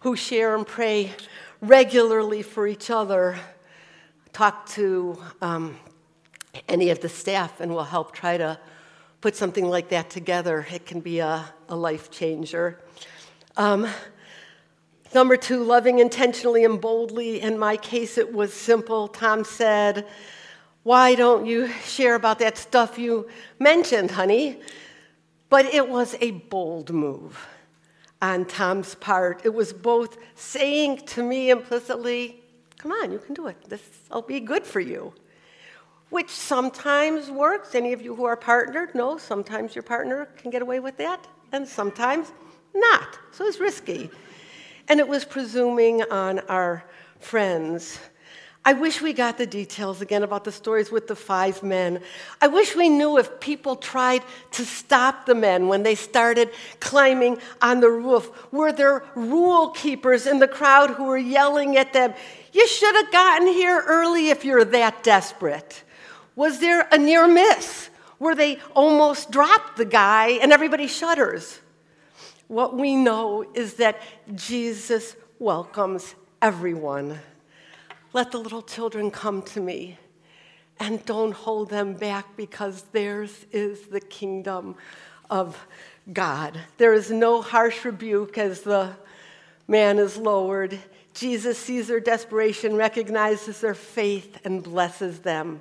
who 0.00 0.14
share 0.16 0.54
and 0.54 0.66
pray 0.66 1.12
regularly 1.60 2.42
for 2.42 2.66
each 2.66 2.90
other, 2.90 3.38
talk 4.32 4.66
to 4.70 5.22
um, 5.42 5.76
any 6.68 6.90
of 6.90 7.00
the 7.00 7.08
staff 7.08 7.60
and 7.60 7.74
we'll 7.74 7.84
help 7.84 8.12
try 8.12 8.36
to 8.36 8.58
put 9.20 9.36
something 9.36 9.68
like 9.68 9.90
that 9.90 10.08
together. 10.08 10.66
It 10.72 10.86
can 10.86 11.00
be 11.00 11.18
a, 11.18 11.44
a 11.68 11.76
life 11.76 12.10
changer. 12.10 12.80
Um, 13.56 13.86
number 15.14 15.36
two, 15.36 15.62
loving 15.62 15.98
intentionally 15.98 16.64
and 16.64 16.80
boldly. 16.80 17.40
In 17.40 17.58
my 17.58 17.76
case, 17.76 18.16
it 18.16 18.32
was 18.32 18.54
simple. 18.54 19.08
Tom 19.08 19.44
said, 19.44 20.06
Why 20.82 21.14
don't 21.14 21.44
you 21.44 21.68
share 21.84 22.14
about 22.14 22.38
that 22.38 22.56
stuff 22.56 22.98
you 22.98 23.28
mentioned, 23.58 24.12
honey? 24.12 24.60
But 25.50 25.66
it 25.66 25.88
was 25.88 26.16
a 26.20 26.30
bold 26.30 26.90
move 26.92 27.46
on 28.22 28.44
Tom's 28.44 28.94
part. 28.96 29.42
It 29.44 29.54
was 29.54 29.72
both 29.72 30.18
saying 30.34 30.98
to 31.06 31.22
me 31.22 31.50
implicitly, 31.50 32.36
Come 32.78 32.92
on, 32.92 33.12
you 33.12 33.18
can 33.18 33.34
do 33.34 33.46
it. 33.46 33.56
This 33.68 33.82
will 34.10 34.22
be 34.22 34.40
good 34.40 34.64
for 34.64 34.80
you 34.80 35.12
which 36.10 36.30
sometimes 36.30 37.30
works. 37.30 37.74
Any 37.74 37.92
of 37.92 38.02
you 38.02 38.14
who 38.14 38.24
are 38.24 38.36
partnered 38.36 38.94
know 38.94 39.16
sometimes 39.16 39.74
your 39.74 39.82
partner 39.82 40.26
can 40.36 40.50
get 40.50 40.60
away 40.60 40.80
with 40.80 40.96
that, 40.98 41.26
and 41.52 41.66
sometimes 41.66 42.32
not. 42.74 43.18
So 43.30 43.46
it's 43.46 43.58
risky. 43.58 44.10
And 44.88 45.00
it 45.00 45.06
was 45.06 45.24
presuming 45.24 46.02
on 46.02 46.40
our 46.40 46.84
friends. 47.20 48.00
I 48.62 48.74
wish 48.74 49.00
we 49.00 49.14
got 49.14 49.38
the 49.38 49.46
details 49.46 50.02
again 50.02 50.22
about 50.22 50.44
the 50.44 50.52
stories 50.52 50.92
with 50.92 51.06
the 51.06 51.16
five 51.16 51.62
men. 51.62 52.02
I 52.42 52.48
wish 52.48 52.76
we 52.76 52.90
knew 52.90 53.16
if 53.16 53.40
people 53.40 53.74
tried 53.74 54.22
to 54.52 54.66
stop 54.66 55.24
the 55.24 55.34
men 55.34 55.66
when 55.68 55.82
they 55.82 55.94
started 55.94 56.50
climbing 56.78 57.38
on 57.62 57.80
the 57.80 57.88
roof. 57.88 58.30
Were 58.52 58.70
there 58.70 59.02
rule 59.14 59.70
keepers 59.70 60.26
in 60.26 60.40
the 60.40 60.48
crowd 60.48 60.90
who 60.90 61.04
were 61.04 61.16
yelling 61.16 61.78
at 61.78 61.94
them, 61.94 62.12
You 62.52 62.68
should 62.68 62.94
have 62.96 63.10
gotten 63.10 63.48
here 63.48 63.82
early 63.86 64.28
if 64.28 64.44
you're 64.44 64.64
that 64.66 65.02
desperate? 65.02 65.82
Was 66.36 66.60
there 66.60 66.86
a 66.92 66.98
near 66.98 67.26
miss 67.26 67.88
where 68.18 68.34
they 68.34 68.58
almost 68.74 69.30
dropped 69.30 69.78
the 69.78 69.86
guy 69.86 70.32
and 70.42 70.52
everybody 70.52 70.86
shudders? 70.86 71.60
What 72.46 72.76
we 72.76 72.94
know 72.94 73.50
is 73.54 73.74
that 73.74 74.02
Jesus 74.34 75.16
welcomes 75.38 76.14
everyone. 76.42 77.20
Let 78.12 78.32
the 78.32 78.38
little 78.38 78.62
children 78.62 79.12
come 79.12 79.42
to 79.42 79.60
me 79.60 79.96
and 80.80 81.04
don't 81.04 81.30
hold 81.30 81.70
them 81.70 81.94
back 81.94 82.36
because 82.36 82.82
theirs 82.90 83.46
is 83.52 83.82
the 83.82 84.00
kingdom 84.00 84.74
of 85.28 85.64
God. 86.12 86.58
There 86.76 86.92
is 86.92 87.12
no 87.12 87.40
harsh 87.40 87.84
rebuke 87.84 88.36
as 88.36 88.62
the 88.62 88.96
man 89.68 90.00
is 90.00 90.16
lowered. 90.16 90.76
Jesus 91.14 91.56
sees 91.56 91.86
their 91.86 92.00
desperation, 92.00 92.74
recognizes 92.74 93.60
their 93.60 93.74
faith, 93.74 94.38
and 94.44 94.60
blesses 94.60 95.20
them. 95.20 95.60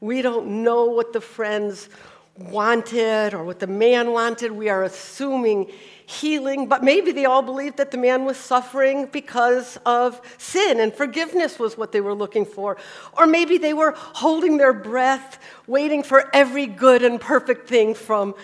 We 0.00 0.22
don't 0.22 0.64
know 0.64 0.86
what 0.86 1.12
the 1.12 1.20
friends 1.20 1.88
wanted 2.36 3.32
or 3.32 3.44
what 3.44 3.60
the 3.60 3.68
man 3.68 4.10
wanted. 4.10 4.50
We 4.50 4.68
are 4.70 4.82
assuming 4.82 5.70
healing, 6.06 6.68
but 6.68 6.84
maybe 6.84 7.10
they 7.10 7.24
all 7.24 7.42
believed 7.42 7.76
that 7.78 7.90
the 7.90 7.98
man 7.98 8.24
was 8.24 8.36
suffering 8.36 9.06
because 9.06 9.76
of 9.84 10.20
sin 10.38 10.78
and 10.78 10.94
forgiveness 10.94 11.58
was 11.58 11.76
what 11.76 11.90
they 11.90 12.00
were 12.00 12.14
looking 12.14 12.46
for. 12.46 12.76
Or 13.18 13.26
maybe 13.26 13.58
they 13.58 13.74
were 13.74 13.92
holding 13.96 14.56
their 14.56 14.72
breath, 14.72 15.40
waiting 15.66 16.04
for 16.04 16.30
every 16.32 16.66
good 16.66 17.02
and 17.02 17.20
perfect 17.20 17.68
thing 17.68 17.94
from 17.94 18.36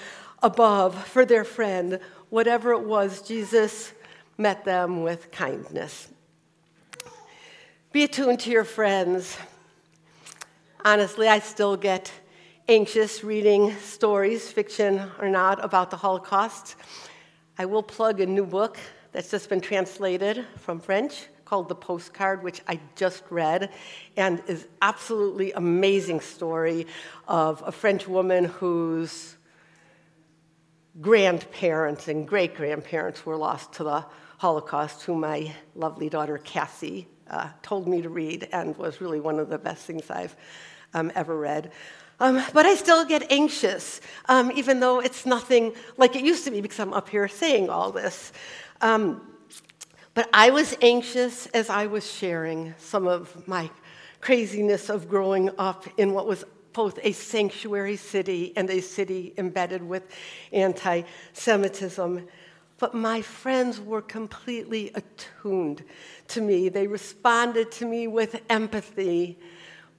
above 0.43 1.07
for 1.07 1.25
their 1.25 1.45
friend. 1.45 2.01
Whatever 2.31 2.73
it 2.73 2.83
was, 2.83 3.23
Jesus 3.23 3.93
met 4.37 4.65
them 4.65 5.03
with 5.03 5.31
kindness. 5.31 6.09
Be 7.93 8.03
attuned 8.03 8.41
to 8.41 8.51
your 8.51 8.65
friends. 8.65 9.37
Honestly, 10.85 11.29
I 11.29 11.39
still 11.39 11.77
get 11.77 12.11
anxious 12.69 13.23
reading 13.23 13.77
stories, 13.77 14.51
fiction 14.51 15.01
or 15.21 15.29
not, 15.29 15.65
about 15.65 15.91
the 15.91 15.97
Holocaust. 15.97 16.75
I 17.63 17.65
will 17.65 17.85
plug 17.85 18.19
a 18.19 18.27
new 18.27 18.45
book 18.45 18.77
that's 19.13 19.31
just 19.31 19.49
been 19.49 19.61
translated 19.61 20.45
from 20.57 20.81
French 20.81 21.27
called 21.45 21.69
The 21.69 21.77
Postcard, 21.77 22.43
which 22.43 22.61
I 22.67 22.81
just 22.97 23.23
read, 23.31 23.71
and 24.17 24.43
is 24.49 24.67
absolutely 24.83 25.53
amazing 25.53 26.23
story 26.23 26.89
of 27.29 27.63
a 27.65 27.71
French 27.71 28.09
woman 28.09 28.47
whose 28.47 29.37
grandparents 31.01 32.09
and 32.09 32.27
great 32.27 32.57
grandparents 32.57 33.25
were 33.25 33.37
lost 33.37 33.75
to 33.75 33.85
the 33.85 34.05
Holocaust, 34.39 35.03
who 35.05 35.15
my 35.15 35.55
lovely 35.77 36.09
daughter 36.09 36.39
Cassie 36.39 37.07
uh, 37.31 37.51
told 37.63 37.87
me 37.87 38.03
to 38.03 38.09
read, 38.09 38.49
and 38.51 38.77
was 38.77 39.01
really 39.01 39.21
one 39.21 39.39
of 39.39 39.49
the 39.49 39.59
best 39.59 39.87
things 39.87 40.11
I've 40.11 40.35
um, 40.95 41.13
ever 41.15 41.39
read. 41.39 41.71
Um, 42.23 42.41
but 42.53 42.67
I 42.67 42.77
still 42.77 43.05
get 43.05 43.33
anxious, 43.33 44.01
um, 44.29 44.53
even 44.53 44.79
though 44.79 45.01
it's 45.01 45.27
nothing 45.27 45.73
like 45.97 46.15
it 46.15 46.23
used 46.23 46.45
to 46.45 46.53
be 46.53 46.61
because 46.61 46.79
I'm 46.79 46.93
up 46.93 47.09
here 47.09 47.27
saying 47.27 47.69
all 47.69 47.91
this. 47.91 48.33
Um, 48.81 49.27
but 50.15 50.29
I 50.33 50.51
was 50.51 50.77
anxious 50.81 51.47
as 51.47 51.69
I 51.69 51.87
was 51.87 52.09
sharing 52.09 52.77
some 52.79 53.09
of 53.09 53.49
my 53.49 53.69
craziness 54.21 54.89
of 54.89 55.09
growing 55.09 55.51
up 55.59 55.85
in 55.97 56.13
what 56.13 56.29
was 56.29 56.45
both 56.73 57.01
a 57.03 57.11
sanctuary 57.11 57.97
city 57.97 58.53
and 58.55 58.71
a 58.71 58.81
city 58.81 59.35
embedded 59.37 59.83
with 59.83 60.05
anti 60.53 61.03
Semitism. 61.33 62.29
But 62.79 62.95
my 62.95 63.21
friends 63.21 63.81
were 63.81 64.01
completely 64.01 64.93
attuned 64.95 65.83
to 66.29 66.41
me. 66.41 66.69
They 66.69 66.87
responded 66.87 67.73
to 67.73 67.85
me 67.85 68.07
with 68.07 68.41
empathy 68.49 69.41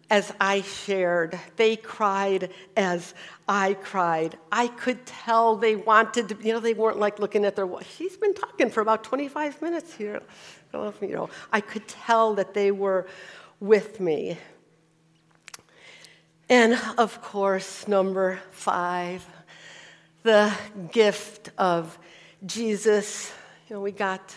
as 0.09 0.33
I 0.39 0.61
shared. 0.61 1.39
They 1.55 1.75
cried 1.75 2.51
as 2.77 3.13
I 3.47 3.73
cried. 3.75 4.37
I 4.51 4.67
could 4.67 5.05
tell 5.05 5.55
they 5.55 5.75
wanted 5.75 6.29
to, 6.29 6.37
you 6.45 6.53
know, 6.53 6.59
they 6.59 6.73
weren't 6.73 6.99
like 6.99 7.19
looking 7.19 7.45
at 7.45 7.55
their. 7.55 7.67
She's 7.97 8.17
been 8.17 8.33
talking 8.33 8.69
for 8.69 8.81
about 8.81 9.03
25 9.03 9.61
minutes 9.61 9.93
here. 9.93 10.21
You 10.73 10.93
know, 11.01 11.29
I 11.51 11.61
could 11.61 11.87
tell 11.87 12.33
that 12.35 12.53
they 12.53 12.71
were 12.71 13.07
with 13.59 13.99
me. 13.99 14.37
And 16.49 16.79
of 16.97 17.21
course, 17.21 17.87
number 17.87 18.39
five, 18.51 19.25
the 20.23 20.53
gift 20.91 21.51
of 21.57 21.97
Jesus. 22.45 23.31
You 23.67 23.75
know, 23.75 23.81
we 23.81 23.91
got 23.91 24.35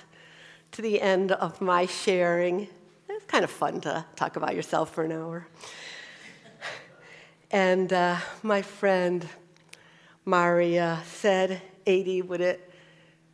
to 0.73 0.83
the 0.83 1.01
end 1.01 1.33
of 1.33 1.61
my 1.61 1.87
sharing. 1.87 2.69
It's 3.17 3.25
kind 3.25 3.45
of 3.45 3.51
fun 3.51 3.81
to 3.81 4.05
talk 4.15 4.37
about 4.37 4.55
yourself 4.55 4.93
for 4.93 5.03
an 5.03 5.11
hour. 5.11 5.47
And 7.51 7.91
uh, 7.91 8.19
my 8.43 8.61
friend 8.61 9.27
Maria 10.27 11.01
said, 11.07 11.63
Adey, 11.87 12.23
would 12.23 12.43
it 12.43 12.71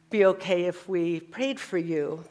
be 0.09 0.25
okay 0.25 0.67
if 0.67 0.89
we 0.89 1.19
prayed 1.19 1.59
for 1.59 1.79
you? 1.79 2.25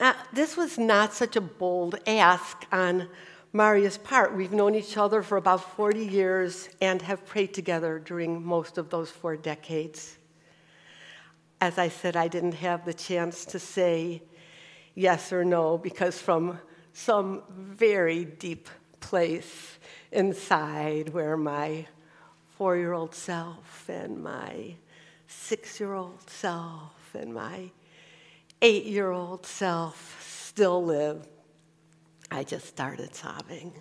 Now, 0.00 0.16
this 0.32 0.56
was 0.56 0.78
not 0.78 1.14
such 1.14 1.36
a 1.36 1.40
bold 1.40 1.94
ask 2.08 2.66
on 2.72 3.08
Maria's 3.52 3.96
part. 3.96 4.34
We've 4.34 4.52
known 4.52 4.74
each 4.74 4.96
other 4.96 5.22
for 5.22 5.38
about 5.38 5.76
40 5.76 6.04
years 6.04 6.70
and 6.80 7.00
have 7.02 7.24
prayed 7.24 7.54
together 7.54 8.00
during 8.00 8.44
most 8.44 8.78
of 8.78 8.90
those 8.90 9.10
four 9.12 9.36
decades. 9.36 10.18
As 11.60 11.78
I 11.78 11.88
said, 11.88 12.16
I 12.16 12.26
didn't 12.26 12.54
have 12.54 12.84
the 12.84 12.94
chance 12.94 13.44
to 13.44 13.60
say 13.60 14.22
yes 14.96 15.32
or 15.32 15.44
no 15.44 15.78
because 15.78 16.18
from 16.18 16.58
some 16.92 17.42
very 17.50 18.24
deep 18.24 18.68
place 19.00 19.78
inside 20.12 21.08
where 21.10 21.36
my 21.36 21.86
four 22.56 22.76
year 22.76 22.92
old 22.92 23.14
self 23.14 23.88
and 23.88 24.22
my 24.22 24.74
six 25.26 25.80
year 25.80 25.94
old 25.94 26.28
self 26.28 27.14
and 27.14 27.32
my 27.32 27.70
eight 28.62 28.84
year 28.84 29.10
old 29.10 29.46
self 29.46 30.22
still 30.26 30.84
live, 30.84 31.26
I 32.30 32.42
just 32.42 32.66
started 32.66 33.14
sobbing. 33.14 33.72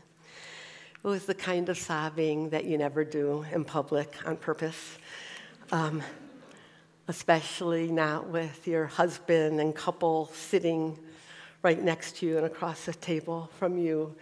It 1.04 1.08
was 1.08 1.26
the 1.26 1.34
kind 1.34 1.70
of 1.70 1.78
sobbing 1.78 2.50
that 2.50 2.66
you 2.66 2.78
never 2.78 3.04
do 3.04 3.46
in 3.54 3.66
public 3.66 4.16
on 4.26 4.38
purpose, 4.38 4.98
um, 5.72 6.04
especially 7.08 7.92
not 7.92 8.28
with 8.28 8.68
your 8.68 8.86
husband 8.86 9.60
and 9.60 9.76
couple 9.76 10.28
sitting 10.34 10.98
right 11.62 11.82
next 11.82 12.18
to 12.18 12.26
you 12.26 12.38
and 12.38 12.46
across 12.46 12.86
the 12.86 12.94
table 12.94 13.50
from 13.58 13.78
you. 13.78 14.16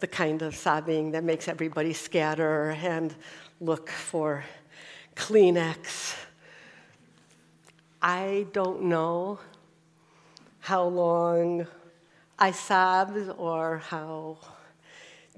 The 0.00 0.06
kind 0.06 0.42
of 0.42 0.54
sobbing 0.54 1.12
that 1.12 1.24
makes 1.24 1.48
everybody 1.48 1.92
scatter 1.92 2.70
and 2.82 3.14
look 3.60 3.90
for 3.90 4.44
Kleenex. 5.16 6.16
I 8.00 8.46
don't 8.52 8.82
know 8.82 9.40
how 10.60 10.84
long 10.84 11.66
I 12.38 12.52
sobbed 12.52 13.32
or 13.36 13.78
how 13.78 14.38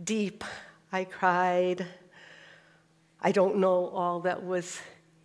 deep 0.03 0.45
I 0.93 1.05
cried. 1.05 1.87
I 3.23 3.33
don't 3.33 3.57
know 3.57 3.87
all 3.89 4.21
that 4.21 4.45
was 4.45 4.81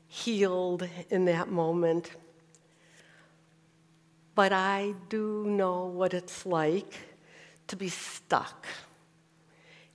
healed 0.08 0.88
in 1.10 1.26
that 1.26 1.50
moment. 1.50 2.12
But 4.36 4.52
I 4.52 4.94
do 5.10 5.46
know 5.46 5.86
what 5.86 6.14
it's 6.14 6.46
like 6.46 6.94
to 7.68 7.76
be 7.76 7.90
stuck 7.90 8.68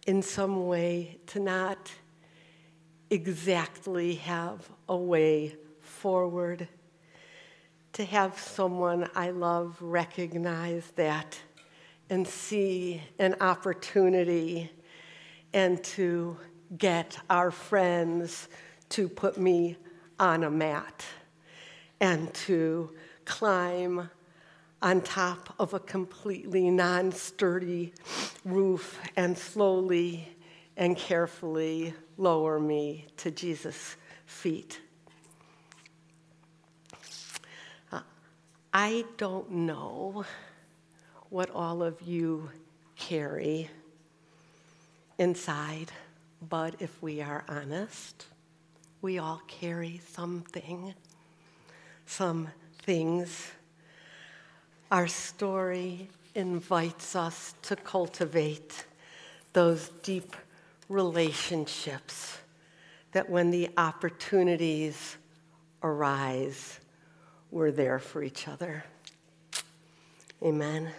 in 0.06 0.22
some 0.22 0.66
way, 0.66 1.18
to 1.26 1.38
not 1.38 1.92
exactly 3.10 4.14
have 4.14 4.68
a 4.88 4.96
way 4.96 5.54
forward 5.80 6.66
to 7.92 8.04
have 8.04 8.38
someone 8.38 9.08
I 9.14 9.30
love 9.30 9.76
recognize 9.80 10.90
that 10.96 11.38
and 12.08 12.26
see 12.26 13.02
an 13.18 13.36
opportunity 13.40 14.70
and 15.52 15.82
to 15.84 16.36
get 16.78 17.18
our 17.28 17.50
friends 17.50 18.48
to 18.90 19.08
put 19.08 19.38
me 19.38 19.76
on 20.18 20.44
a 20.44 20.50
mat 20.50 21.04
and 22.00 22.32
to 22.32 22.90
climb 23.24 24.08
on 24.82 25.00
top 25.02 25.54
of 25.58 25.74
a 25.74 25.80
completely 25.80 26.70
non 26.70 27.12
sturdy 27.12 27.92
roof 28.44 28.98
and 29.16 29.36
slowly 29.36 30.28
and 30.76 30.96
carefully 30.96 31.94
lower 32.16 32.58
me 32.58 33.06
to 33.18 33.30
Jesus' 33.30 33.96
feet. 34.24 34.80
Uh, 37.92 38.00
I 38.72 39.04
don't 39.18 39.50
know 39.50 40.24
what 41.28 41.50
all 41.50 41.82
of 41.82 42.00
you 42.02 42.50
carry 42.96 43.68
inside, 45.18 45.92
but 46.48 46.76
if 46.80 47.02
we 47.02 47.20
are 47.20 47.44
honest, 47.48 48.24
we 49.02 49.18
all 49.18 49.42
carry 49.46 50.00
something, 50.12 50.94
some 52.06 52.48
things. 52.82 53.50
Our 54.90 55.06
story 55.06 56.08
invites 56.34 57.14
us 57.14 57.54
to 57.62 57.76
cultivate 57.76 58.86
those 59.52 59.88
deep 60.02 60.34
relationships 60.88 62.38
that 63.12 63.30
when 63.30 63.52
the 63.52 63.70
opportunities 63.76 65.16
arise, 65.82 66.80
we're 67.52 67.70
there 67.70 68.00
for 68.00 68.22
each 68.22 68.48
other. 68.48 68.84
Amen. 70.42 70.90